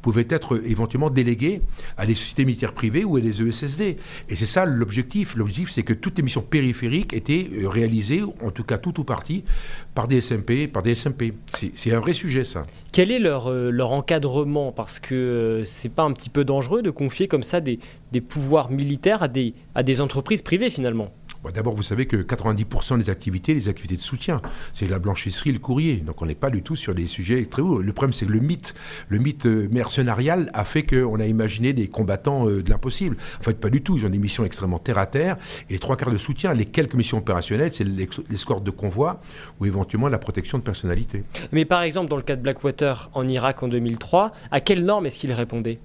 [0.00, 1.60] pouvait être éventuellement délégué
[1.96, 3.96] à des sociétés militaires privées ou à des ESSD.
[4.28, 5.34] Et c'est ça l'objectif.
[5.34, 9.04] L'objectif, c'est que toutes les missions périphériques étaient euh, réalisées, en tout cas tout ou
[9.04, 9.42] partie,
[9.94, 11.32] par des SMP, par des SMP.
[11.74, 12.62] C'est un vrai sujet, ça.
[12.92, 14.70] Quel est leur, euh, encadrement?
[14.70, 17.80] Parce que euh, c'est pas un petit peu dangereux de confier comme ça des,
[18.28, 19.26] pouvoirs militaires
[19.74, 21.10] à des entreprises privées finalement
[21.42, 24.40] Bon, D'abord, vous savez que 90% des activités, les activités de soutien,
[24.74, 25.96] c'est la blanchisserie, le courrier.
[25.96, 27.80] Donc on n'est pas du tout sur des sujets très hauts.
[27.80, 28.74] Le problème, c'est que le mythe,
[29.08, 33.16] le mythe euh, mercenarial a fait qu'on a imaginé des combattants euh, de l'impossible.
[33.40, 33.96] En fait, pas du tout.
[33.96, 35.36] Ils ont des missions extrêmement terre à terre.
[35.68, 39.20] Et trois quarts de soutien, les quelques missions opérationnelles, c'est l'escorte de convoi
[39.60, 41.24] ou éventuellement la protection de personnalité.
[41.50, 45.06] Mais par exemple, dans le cas de Blackwater en Irak en 2003, à quelle norme
[45.06, 45.80] est-ce qu'ils répondaient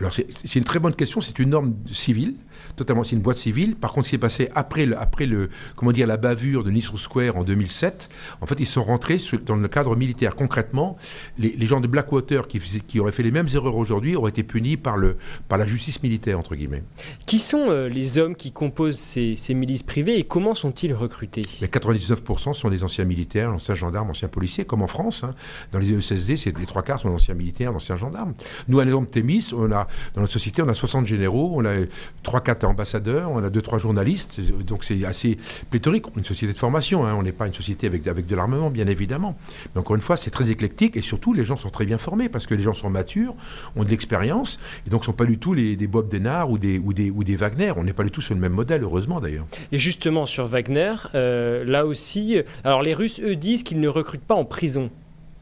[0.00, 2.36] Alors c'est une très bonne question, c'est une norme civile
[2.76, 3.04] totalement.
[3.04, 3.76] C'est une boîte civile.
[3.76, 6.70] Par contre, ce qui s'est passé après, le, après le, comment dire, la bavure de
[6.70, 8.08] Nice Square en 2007,
[8.40, 10.34] en fait, ils sont rentrés dans le cadre militaire.
[10.34, 10.96] Concrètement,
[11.38, 14.76] les, gens de Blackwater qui, qui auraient fait les mêmes erreurs aujourd'hui auraient été punis
[14.76, 15.16] par, le,
[15.48, 16.82] par la justice militaire, entre guillemets.
[17.26, 21.42] Qui sont euh, les hommes qui composent ces, ces milices privées et comment sont-ils recrutés?
[21.60, 25.24] Les 99% sont des anciens militaires, anciens gendarmes, anciens policiers, comme en France.
[25.24, 25.34] Hein.
[25.72, 28.34] Dans les ESSD, c'est les trois quarts sont d'anciens militaires, d'anciens gendarmes.
[28.68, 31.74] Nous, à l'exemple Thémis, on a, dans notre société, on a 60 généraux, on a
[32.48, 35.36] 3-4 ambassadeurs, on a 2-3 journalistes, donc c'est assez
[35.70, 36.06] pléthorique.
[36.16, 37.14] Une société de formation, hein.
[37.14, 39.36] on n'est pas une société avec, avec de l'armement, bien évidemment.
[39.74, 42.28] Mais encore une fois, c'est très éclectique et surtout, les gens sont très bien formés
[42.28, 43.34] parce que les gens sont matures,
[43.76, 46.58] ont de l'expérience et donc ne sont pas du tout les, des Bob Denard ou
[46.58, 47.72] des, ou, des, ou des Wagner.
[47.76, 49.46] On n'est pas du tout sur le même modèle, heureusement d'ailleurs.
[49.72, 54.20] Et justement, sur Wagner, euh, là aussi, alors les Russes, eux, disent qu'ils ne recrutent
[54.20, 54.90] pas en prison.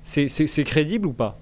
[0.03, 1.35] C'est crédible ou pas?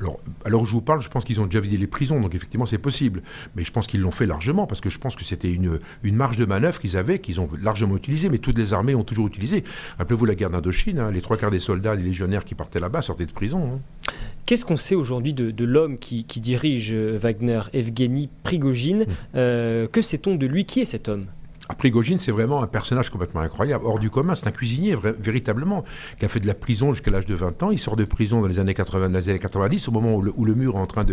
[0.00, 2.66] Alors, alors je vous parle, je pense qu'ils ont déjà vidé les prisons, donc effectivement
[2.66, 3.22] c'est possible.
[3.54, 6.16] Mais je pense qu'ils l'ont fait largement, parce que je pense que c'était une, une
[6.16, 9.26] marge de manœuvre qu'ils avaient, qu'ils ont largement utilisée, mais toutes les armées ont toujours
[9.26, 9.64] utilisé.
[9.98, 13.02] Rappelez-vous la guerre d'Indochine, hein, les trois quarts des soldats, les légionnaires qui partaient là-bas
[13.02, 13.74] sortaient de prison.
[13.74, 14.12] Hein.
[14.46, 19.06] Qu'est-ce qu'on sait aujourd'hui de, l'homme qui, dirige euh, Wagner, Evgeny Prigogine mmh.
[19.36, 20.64] euh, Que sait-on de lui?
[20.64, 21.26] Qui est cet homme?
[21.74, 24.34] Prigogine, c'est vraiment un personnage complètement incroyable, hors du commun.
[24.34, 25.84] C'est un cuisinier, véritablement,
[26.18, 27.70] qui a fait de la prison jusqu'à l'âge de 20 ans.
[27.70, 30.76] Il sort de prison dans les années 80, années 90, au moment où le, mur
[30.76, 31.04] est en train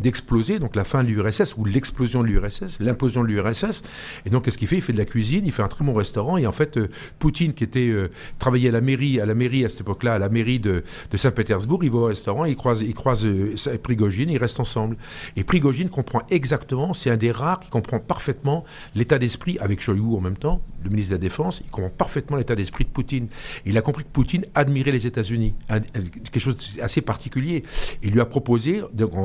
[0.00, 3.82] d'exploser, donc la fin de l'URSS, ou l'explosion de l'URSS, l'implosion de l'URSS.
[4.24, 4.76] Et donc, qu'est-ce qu'il fait?
[4.76, 6.36] Il fait de la cuisine, il fait un très bon restaurant.
[6.36, 6.88] Et en fait, euh,
[7.18, 10.18] Poutine, qui était euh, travaillait à la mairie, à la mairie à cette époque-là, à
[10.18, 10.82] la mairie de,
[11.14, 14.96] Saint-Pétersbourg, il va au restaurant, il croise, il croise euh, Prigogine, ils restent ensemble.
[15.36, 18.64] Et Prigogine comprend exactement, c'est un des rares qui comprend parfaitement
[18.94, 19.80] l'état d'esprit avec
[20.14, 23.28] En même temps, le ministre de la Défense, il comprend parfaitement l'état d'esprit de Poutine.
[23.64, 27.62] Il a compris que Poutine admirait les États-Unis, quelque chose d'assez particulier.
[28.02, 28.82] Il lui a proposé,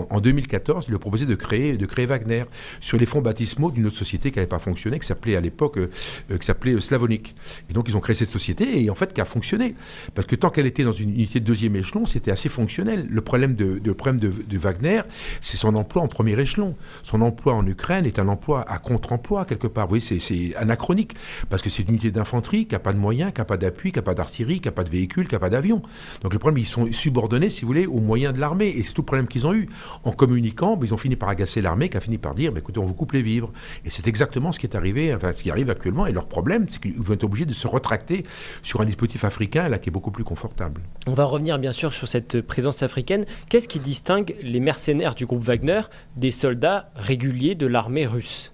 [0.10, 2.46] en 2014, il lui de créer, de créer Wagner
[2.80, 5.78] sur les fonds baptismaux d'une autre société qui n'avait pas fonctionné, qui s'appelait à l'époque,
[5.78, 5.90] euh,
[6.32, 7.36] euh, qui s'appelait euh, Slavonic.
[7.70, 9.76] Et donc ils ont créé cette société et en fait qui a fonctionné.
[10.16, 13.08] Parce que tant qu'elle était dans une unité de deuxième échelon, c'était assez fonctionnel.
[13.10, 15.02] Le problème de, de problème de, Wagner,
[15.40, 16.76] c'est son emploi en premier échelon.
[17.04, 19.88] Son emploi en Ukraine est un emploi à contre-emploi quelque part.
[19.88, 21.15] Vous voyez, c'est anachronique
[21.49, 23.91] parce que c'est une unité d'infanterie qui n'a pas de moyens, qui n'a pas d'appui,
[23.91, 25.82] qui n'a pas d'artillerie, qui n'a pas de véhicules, qui n'a pas d'avion.
[26.22, 28.69] Donc le problème, ils sont subordonnés, si vous voulez, aux moyens de l'armée.
[28.69, 29.69] Et c'est tout le problème qu'ils ont eu.
[30.03, 32.59] En communiquant, ben, ils ont fini par agacer l'armée, qui a fini par dire, ben,
[32.59, 33.51] écoutez, on vous coupe les vivres.
[33.86, 36.07] Et c'est exactement ce qui est arrivé, enfin ce qui arrive actuellement.
[36.07, 38.26] Et leur problème, c'est qu'ils vont être obligés de se retracter
[38.63, 40.82] sur un dispositif africain, là, qui est beaucoup plus confortable.
[41.07, 43.26] On va revenir bien sûr sur cette présence africaine.
[43.49, 45.82] Qu'est-ce qui distingue les mercenaires du groupe Wagner
[46.17, 48.53] des soldats réguliers de l'armée russe?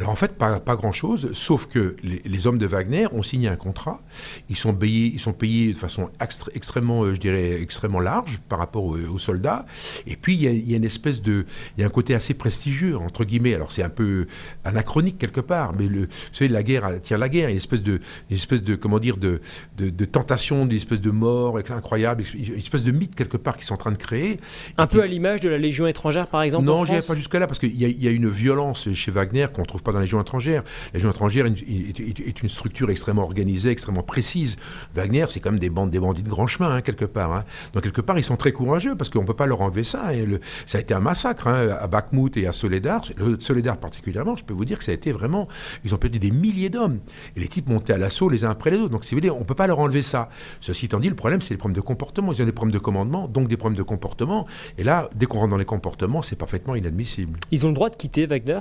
[0.00, 4.00] Alors en fait, pas, grand-chose, sauf que les, hommes de Wagner ont signé un contrat.
[4.48, 6.08] Ils sont payés, ils sont payés de façon
[6.54, 9.66] extrêmement, euh, je dirais, extrêmement large par rapport aux, soldats.
[10.06, 11.44] Et puis il y, a, une espèce de,
[11.76, 13.54] il y a un côté assez prestigieux entre guillemets.
[13.54, 14.26] Alors c'est un peu
[14.64, 17.50] anachronique quelque part, mais le, vous savez, la guerre tire la guerre.
[17.50, 19.42] Il y a une espèce de, une espèce de, comment dire, de,
[19.76, 23.74] de, tentation, une espèce de mort incroyable, une espèce de mythe quelque part qu'ils sont
[23.74, 24.40] en train de créer.
[24.78, 26.64] Un peu à l'image de la Légion étrangère, par exemple.
[26.64, 29.64] Non, je pas jusqu'à là parce qu'il y, y, a une violence chez Wagner qu'on
[29.64, 30.62] trouve pas dans la Légion étrangère.
[30.92, 34.56] La Légion étrangère est, une structure extrêmement organisée, extrêmement précise.
[34.94, 37.32] Wagner, c'est quand même des bandes, des bandits de grand chemin, hein, quelque part.
[37.32, 37.44] Hein.
[37.74, 40.14] Donc, quelque part, ils sont très courageux parce qu'on ne peut pas leur enlever ça.
[40.14, 40.26] Et
[40.66, 43.04] ça a été un massacre hein, à Bakhmut et à Soledar.
[43.40, 45.48] Soledar particulièrement, je peux vous dire que ça a été vraiment.
[45.84, 47.00] Ils ont perdu des milliers d'hommes.
[47.36, 48.90] Et les types montaient à l'assaut les uns après les autres.
[48.90, 50.28] Donc, si vous voulez, on ne peut pas leur enlever ça.
[50.60, 52.32] Ceci étant dit, le problème, c'est les problèmes de comportement.
[52.32, 54.46] Ils ont des problèmes de commandement, donc des problèmes de comportement.
[54.78, 57.38] Et là, dès qu'on rentre dans les comportements, c'est parfaitement inadmissible.
[57.50, 58.60] Ils ont le droit de quitter Wagner?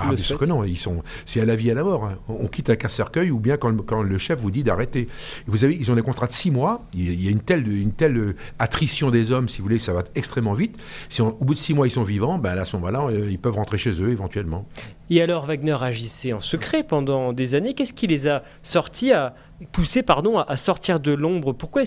[0.00, 2.04] Ah, bien sûr que non, ils sont, c'est à la vie à la mort.
[2.04, 2.18] Hein.
[2.28, 5.08] On, quitte un casse-cercueil ou bien quand, quand, le chef vous dit d'arrêter.
[5.46, 6.82] Vous avez, ils ont des contrats de six mois.
[6.94, 9.92] Il y a une telle, une telle euh, attrition des hommes, si vous voulez, ça
[9.92, 10.76] va extrêmement vite.
[11.08, 13.38] Si au bout de six mois ils sont vivants, ben à ce moment-là, euh, ils
[13.38, 14.66] peuvent rentrer chez eux éventuellement.
[15.08, 17.74] Et alors Wagner agissait en secret pendant des années.
[17.74, 19.34] Qu'est-ce qui les a sortis à,
[19.72, 21.52] poussé pardon, à, sortir de l'ombre.
[21.52, 21.82] Pourquoi,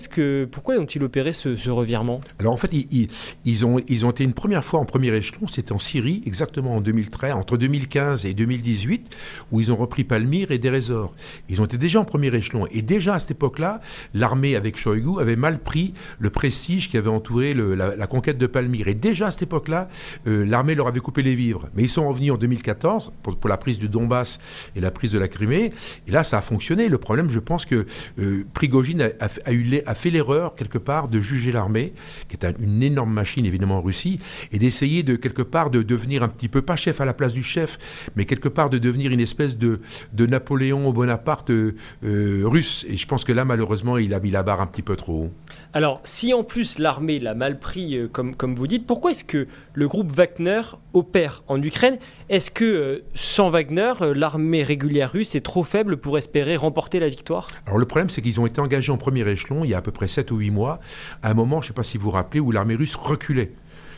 [0.52, 2.22] pourquoi ont-ils opéré ce, revirement?
[2.40, 3.08] Alors en fait, ils,
[3.46, 6.76] ils, ont, ils ont été une première fois en premier échelon, c'était en Syrie, exactement
[6.76, 9.16] en 2013, entre 2015 et 2018,
[9.52, 11.14] où ils ont repris Palmyre et Dérésor.
[11.50, 12.68] Ils ont été déjà en premier échelon.
[12.72, 13.82] Et déjà à cette époque-là,
[14.14, 18.88] l'armée avec Shoigu avait mal pris le prestige qui avait entouré la, conquête de Palmyre.
[18.88, 19.90] Et déjà à cette époque-là,
[20.28, 21.70] euh, l'armée leur avait coupé les vivres.
[21.76, 24.40] Mais ils sont revenus en 2014 pour, pour la prise du Donbass
[24.76, 25.72] et la prise de la Crimée.
[26.08, 26.90] Et là, ça a fonctionné.
[26.90, 27.86] Le problème, je pense, que
[28.20, 31.94] euh, Prigogine a, fait l'erreur, quelque part, de juger l'armée,
[32.30, 34.20] qui est une énorme machine, évidemment, en Russie,
[34.52, 37.34] et d'essayer, de quelque part, de devenir un petit peu, pas chef à la place
[37.34, 37.78] du chef,
[38.16, 39.82] mais quelque part de devenir une espèce de,
[40.14, 41.74] de Napoléon Bonaparte euh,
[42.46, 42.86] russe.
[42.90, 45.26] Et je pense que là, malheureusement, il a mis la barre un petit peu trop
[45.26, 45.32] haut.
[45.76, 49.48] Alors, si en plus l'armée l'a mal pris, euh, comme, vous dites, pourquoi est-ce que
[49.74, 50.62] le groupe Wagner
[50.94, 51.98] opère en Ukraine?
[52.30, 57.00] Est-ce que euh, sans Wagner, euh, l'armée régulière russe est trop faible pour espérer remporter
[57.00, 57.48] la victoire?
[57.66, 59.82] Alors le problème, c'est qu'ils ont été engagés en premier échelon il y a à
[59.82, 60.80] peu près 7 ou 8 mois,
[61.24, 63.54] à un moment, je ne sais pas si vous vous rappelez, où l'armée russe reculait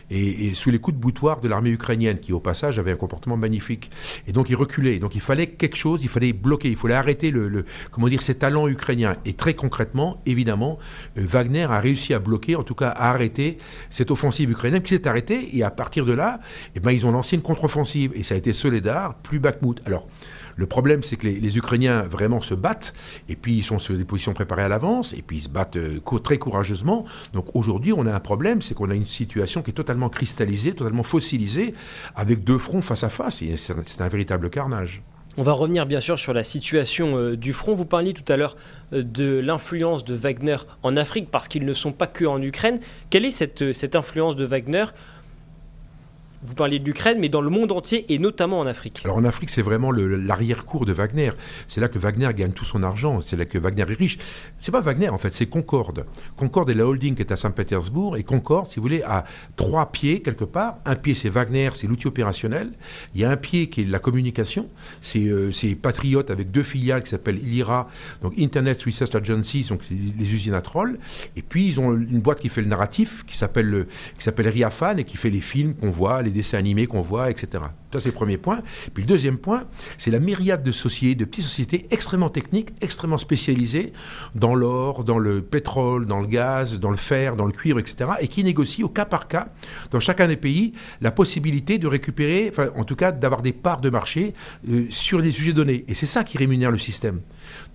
[0.10, 3.38] et, sous les coups de boutoir de l'armée ukrainienne, qui au passage avait un comportement
[3.38, 3.90] magnifique.
[4.28, 5.00] Et donc il reculait.
[5.00, 8.36] Donc il fallait quelque chose, il fallait bloquer, il fallait arrêter le, comment dire, ces
[8.36, 9.16] talents ukrainiens.
[9.26, 10.78] Et très concrètement, évidemment,
[11.18, 13.58] euh, Wagner a réussi à bloquer, en tout cas à arrêter
[13.90, 15.56] cette offensive ukrainienne qui s'est arrêtée.
[15.58, 16.40] Et à partir de là,
[16.76, 18.12] eh ben, ils ont lancé une contre-offensive.
[18.16, 19.82] Et ça a été Soledar, plus Bakhmut.
[19.86, 20.08] Alors,
[20.56, 22.94] le problème, c'est que les, Ukrainiens vraiment se battent,
[23.30, 25.78] et puis ils sont sur des positions préparées à l'avance, et puis ils se battent
[25.78, 27.06] euh, très courageusement.
[27.34, 30.74] Donc aujourd'hui, on a un problème, c'est qu'on a une situation qui est totalement cristallisée,
[30.74, 31.74] totalement fossilisée,
[32.16, 35.02] avec deux fronts face à face, c'est un, véritable carnage.
[35.38, 37.74] On va revenir bien sûr sur la situation euh, du front.
[37.74, 38.56] Vous parliez tout à l'heure
[38.94, 42.80] euh, de l'influence de Wagner en Afrique parce qu'ils ne sont pas que en Ukraine.
[43.10, 44.86] Quelle est cette influence de Wagner
[46.44, 49.02] vous parliez de l'Ukraine, mais dans le monde entier et notamment en Afrique.
[49.06, 51.32] Alors en Afrique, c'est vraiment l'arrière-cour de Wagner.
[51.68, 53.22] C'est là que Wagner gagne tout son argent.
[53.22, 54.18] C'est là que Wagner est riche.
[54.62, 56.06] C'est pas Wagner en fait, c'est Concorde.
[56.36, 59.26] Concorde est la holding qui est à Saint-Pétersbourg et Concorde, si vous voulez, a
[59.56, 60.78] trois pieds quelque part.
[60.86, 62.72] Un pied c'est Wagner, c'est l'outil opérationnel.
[63.14, 64.68] Il y a un pied qui est la communication.
[65.02, 67.90] C'est euh, Patriote avec deux filiales qui s'appellent IRA,
[68.22, 70.98] donc Internet Research Agency, donc les usines à trolls.
[71.36, 74.98] Et puis ils ont une boîte qui fait le narratif, qui s'appelle qui s'appelle Riafan
[74.98, 77.48] et qui fait les films qu'on voit, les dessins animés qu'on voit, etc.
[77.94, 78.60] Ça, c'est le premier point.
[78.94, 79.64] Puis le deuxième point,
[79.98, 83.94] c'est la myriade de sociétés, de petites sociétés extrêmement techniques, extrêmement spécialisées
[84.36, 88.12] dans l'or, dans le pétrole, dans le gaz, dans le fer, dans le cuivre, etc.
[88.20, 89.48] et qui négocient au cas par cas,
[89.92, 93.82] dans chacun des pays, la possibilité de récupérer, enfin, en tout cas, d'avoir des parts
[93.82, 94.34] de marché
[94.70, 95.86] euh, sur des sujets donnés.
[95.88, 97.22] Et c'est ça qui rémunère le système.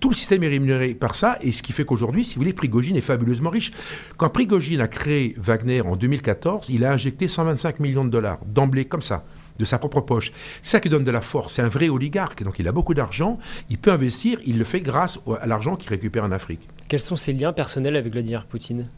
[0.01, 2.53] Tout le système est rémunéré par ça, et ce qui fait qu'aujourd'hui, si vous voulez,
[2.53, 3.71] Prigogine est fabuleusement riche.
[4.17, 8.85] Quand Prigogine a créé Wagner en 2014, il a injecté 125 millions de dollars d'emblée,
[8.85, 9.23] comme ça,
[9.59, 10.31] de sa propre poche.
[10.63, 11.53] C'est ça qui donne de la force.
[11.53, 13.37] C'est un vrai oligarque, donc il a beaucoup d'argent,
[13.69, 16.67] il peut investir, il le fait grâce à l'argent qu'il récupère en Afrique.
[16.87, 18.89] Quels sont ses liens personnels avec Vladimir Poutine?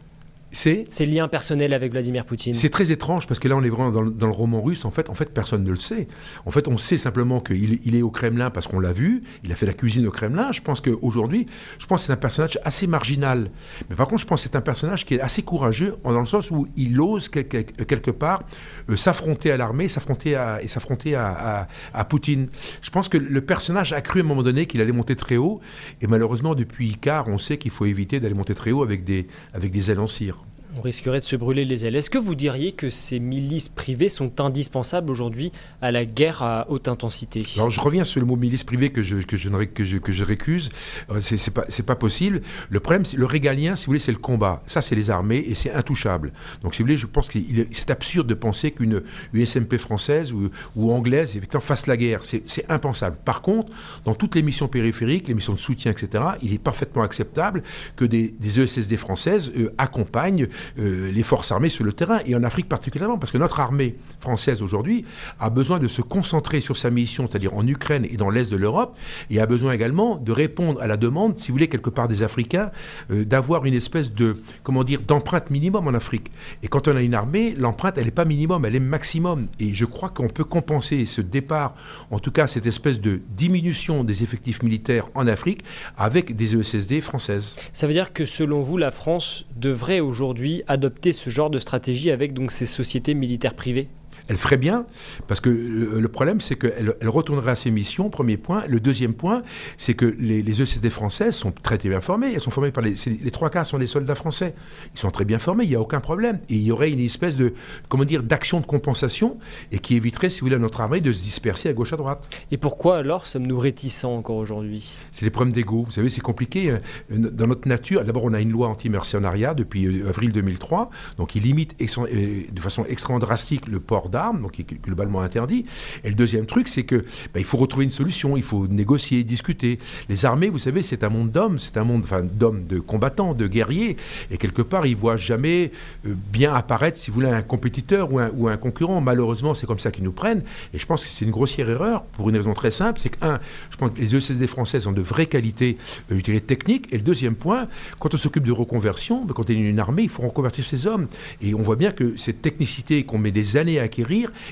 [0.53, 2.53] C'est Ses liens personnels avec Vladimir Poutine.
[2.53, 4.85] C'est très étrange parce que là, on est vraiment dans, le roman russe.
[4.85, 6.07] En fait, en fait, personne ne le sait.
[6.45, 9.23] En fait, on sait simplement qu'il il est au Kremlin parce qu'on l'a vu.
[9.43, 10.51] Il a fait la cuisine au Kremlin.
[10.51, 11.47] Je pense qu'aujourd'hui,
[11.79, 13.49] je pense que c'est un personnage assez marginal.
[13.89, 16.27] Mais par contre, je pense que c'est un personnage qui est assez courageux dans le
[16.27, 18.43] sens où il ose quelque, part
[18.89, 22.49] euh, s'affronter à l'armée, s'affronter à, et s'affronter à, à, Poutine.
[22.83, 25.37] Je pense que le personnage a cru à un moment donné qu'il allait monter très
[25.37, 25.61] haut.
[26.01, 29.27] Et malheureusement, depuis Icar, on sait qu'il faut éviter d'aller monter très haut avec des,
[29.53, 30.42] avec des ailes en cire
[30.77, 31.95] on risquerait de se brûler les ailes.
[31.95, 35.51] Est-ce que vous diriez que ces milices privées sont indispensables aujourd'hui
[35.81, 37.43] à la guerre à haute intensité?
[37.45, 39.49] Je reviens sur le mot milice privée que je, que je,
[39.97, 40.69] que je, récuse.
[41.09, 42.41] Euh, c'est pas, pas possible.
[42.69, 44.63] Le problème, le régalien, si vous voulez, c'est le combat.
[44.67, 46.33] Ça, c'est les armées et c'est intouchable.
[46.63, 47.39] Donc si vous voulez, je pense que
[47.71, 49.01] c'est absurde de penser qu'une
[49.33, 52.21] SMP française ou, ou anglaise, effectivement, fasse la guerre.
[52.23, 53.17] C'est impensable.
[53.23, 53.71] Par contre,
[54.05, 57.63] dans toutes les missions périphériques, les missions de soutien, etc., il est parfaitement acceptable
[57.95, 60.47] que des, ESSD françaises euh, accompagnent
[60.79, 63.95] euh, les forces armées sur le terrain, et en Afrique particulièrement, parce que notre armée
[64.19, 65.05] française aujourd'hui
[65.39, 68.57] a besoin de se concentrer sur sa mission, c'est-à-dire en Ukraine et dans l'Est de
[68.57, 68.95] l'Europe,
[69.29, 72.23] et a besoin également de répondre à la demande, si vous voulez, quelque part des
[72.23, 72.71] Africains,
[73.11, 76.31] euh, d'avoir une espèce de, comment dire, d'empreinte minimum en Afrique.
[76.61, 79.47] Et quand on a une armée, l'empreinte, elle n'est pas minimum, elle est maximum.
[79.59, 81.75] Et je crois qu'on peut compenser ce départ,
[82.11, 85.61] en tout cas cette espèce de diminution des effectifs militaires en Afrique,
[85.97, 87.55] avec des ESSD françaises.
[87.73, 92.11] Ça veut dire que selon vous, la France devrait aujourd'hui adopter ce genre de stratégie
[92.11, 93.87] avec donc ces sociétés militaires privées?
[94.27, 94.85] Elle ferait bien,
[95.27, 98.63] parce que le, problème, c'est qu'elle elle retournerait à ses missions, premier point.
[98.67, 99.41] Le deuxième point,
[99.77, 102.33] c'est que les, les ECD françaises sont très, bien formées.
[102.33, 104.55] Elles sont formées par les, les trois quarts sont des soldats français.
[104.93, 106.39] Ils sont très bien formés, il n'y a aucun problème.
[106.49, 107.53] Et il y aurait une espèce de,
[107.89, 109.37] comment dire, d'action de compensation
[109.71, 111.97] et qui éviterait, si vous voulez, à notre armée de se disperser à gauche à
[111.97, 112.27] droite.
[112.51, 114.93] Et pourquoi alors sommes-nous réticents encore aujourd'hui?
[115.11, 115.83] C'est les problèmes d'ego.
[115.85, 116.71] Vous savez, c'est compliqué.
[116.71, 121.35] Euh, dans notre nature, d'abord, on a une loi anti-mercenariat depuis euh, avril 2003, donc
[121.35, 125.65] il limite euh, de façon extrêmement drastique le port d'armes, donc qui est globalement interdit.
[126.03, 126.97] Et le deuxième truc, c'est que
[127.33, 129.79] bah, il faut retrouver une solution, il faut négocier, discuter.
[130.07, 133.33] Les armées, vous savez, c'est un monde d'hommes, c'est un monde enfin, d'hommes, de combattants,
[133.33, 133.97] de guerriers,
[134.31, 135.71] et quelque part, ils voient jamais
[136.05, 139.01] euh, bien apparaître, si vous voulez, un compétiteur ou un, concurrent.
[139.01, 140.43] Malheureusement, c'est comme ça qu'ils nous prennent,
[140.73, 143.25] et je pense que c'est une grossière erreur pour une raison très simple, c'est que
[143.25, 143.39] un,
[143.71, 145.77] je pense que les ESSD françaises ont de vraies qualités,
[146.11, 147.63] euh, je techniques, et le deuxième point,
[147.99, 150.87] quand on s'occupe de reconversion, ben, quand on est une armée, il faut reconvertir ces
[150.87, 151.07] hommes,
[151.41, 154.02] et on voit bien que cette technicité qu'on met des années à acquérir,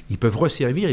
[0.10, 0.90] ils peuvent resservir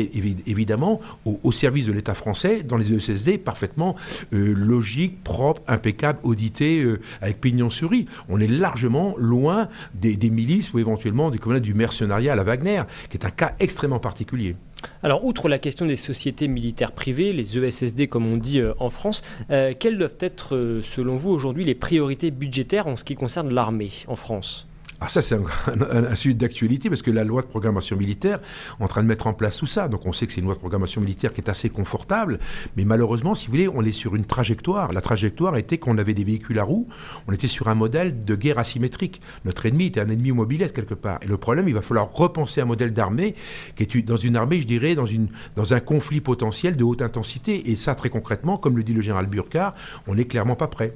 [0.47, 3.97] évidemment au, service de l'État français dans les ESSD parfaitement
[4.33, 7.89] euh, logique, propre, impeccable, audité, euh, avec pignon sur.
[8.29, 13.17] On est largement loin des, milices ou éventuellement des du mercenariat à la Wagner, qui
[13.17, 14.57] est un cas extrêmement particulier.
[15.03, 18.91] Alors, outre la question des sociétés militaires privées, les ESSD comme on dit euh, en
[18.91, 23.91] France, quelles doivent être, selon vous, aujourd'hui les priorités budgétaires en ce qui concerne l'armée
[24.07, 24.68] en France?
[25.01, 28.41] Ah ça c'est un, sujet d'actualité parce que la loi de programmation militaire
[28.81, 29.87] est en train de mettre en place tout ça.
[29.87, 32.41] Donc on sait que c'est une loi de programmation militaire qui est assez confortable,
[32.77, 34.93] mais malheureusement, si vous voulez, on est sur une trajectoire.
[34.93, 36.89] La trajectoire était qu'on avait des véhicules à roues,
[37.29, 39.21] on était sur un modèle de guerre asymétrique.
[39.45, 41.21] Notre ennemi était un ennemi mobilette quelque part.
[41.23, 43.37] Et le problème, il va falloir repenser un modèle d'armée
[43.77, 45.07] qui est dans une armée, je dirais, dans,
[45.55, 47.71] dans un conflit potentiel de haute intensité.
[47.71, 49.75] Et ça, très concrètement, comme le dit le général Burkhardt,
[50.09, 50.93] on n'est clairement pas prêt.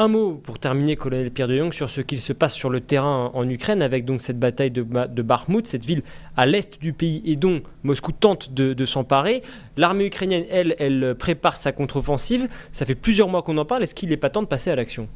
[0.00, 2.80] Un mot pour terminer, colonel Pierre de Jong, sur ce qu'il se passe sur le
[2.80, 6.04] terrain en Ukraine avec donc cette bataille de, de Bakhmut, cette ville
[6.36, 9.42] à l'est du pays et dont Moscou tente de, s'emparer.
[9.76, 12.46] L'armée ukrainienne, elle, elle prépare sa contre-offensive.
[12.70, 13.82] Ça fait plusieurs mois qu'on en parle.
[13.82, 15.08] Est-ce qu'il n'est pas temps de passer à l'action?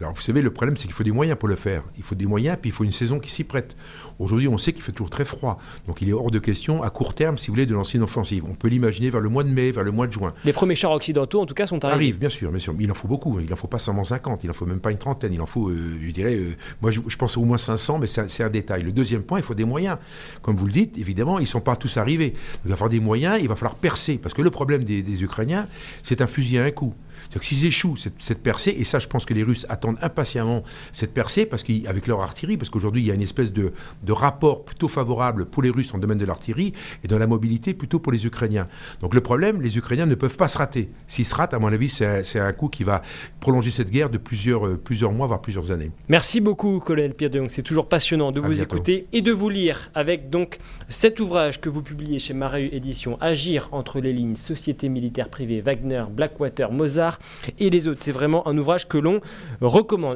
[0.00, 1.82] Alors vous savez, le problème c'est qu'il faut des moyens pour le faire.
[1.96, 3.76] Il faut des moyens, puis il faut une saison qui s'y prête.
[4.18, 5.58] Aujourd'hui, on sait qu'il fait toujours très froid.
[5.86, 8.04] Donc il est hors de question, à court terme, si vous voulez, de lancer une
[8.04, 8.44] offensive.
[8.48, 10.32] On peut l'imaginer vers le mois de mai, vers le mois de juin.
[10.44, 11.96] Les premiers chars occidentaux, en tout cas, sont arrivés.
[11.96, 12.74] Arrivent, bien sûr, bien sûr.
[12.78, 13.38] Il en faut beaucoup.
[13.40, 15.32] Il en faut pas seulement 50, il en faut même pas une trentaine.
[15.32, 18.42] Il en faut, euh, je dirais, euh, moi je, pense au moins 500, mais c'est
[18.42, 18.82] un détail.
[18.82, 19.98] Le deuxième point, il faut des moyens.
[20.42, 22.34] Comme vous le dites, évidemment, ils ne sont pas tous arrivés.
[22.64, 24.18] il va falloir des moyens, il va falloir percer.
[24.18, 25.66] Parce que le problème des, des Ukrainiens,
[26.02, 26.94] c'est un fusil à un coup.
[27.28, 30.62] C'est-à-dire que s'ils échouent cette, percée, et ça je pense que les Russes attendent impatiemment
[30.92, 33.72] cette percée, parce qu'avec leur artillerie, parce qu'aujourd'hui il y a une espèce de,
[34.08, 36.72] rapport plutôt favorable pour les Russes en domaine de l'artillerie,
[37.04, 38.68] et dans la mobilité plutôt pour les Ukrainiens.
[39.00, 40.88] Donc le problème, les Ukrainiens ne peuvent pas se rater.
[41.06, 43.02] S'ils se ratent, à mon avis, c'est un, coup qui va
[43.40, 45.90] prolonger cette guerre de plusieurs, euh, plusieurs mois, voire plusieurs années.
[46.08, 49.90] Merci beaucoup, colonel Pierre de C'est toujours passionnant de vous écouter et de vous lire
[49.94, 50.58] avec donc
[50.88, 55.60] cet ouvrage que vous publiez chez Marais Édition, Agir entre les lignes, Société militaire privée,
[55.60, 57.15] Wagner, Blackwater, Mozart
[57.58, 58.02] et les autres.
[58.02, 59.20] C'est vraiment un ouvrage que l'on
[59.60, 60.14] recommande.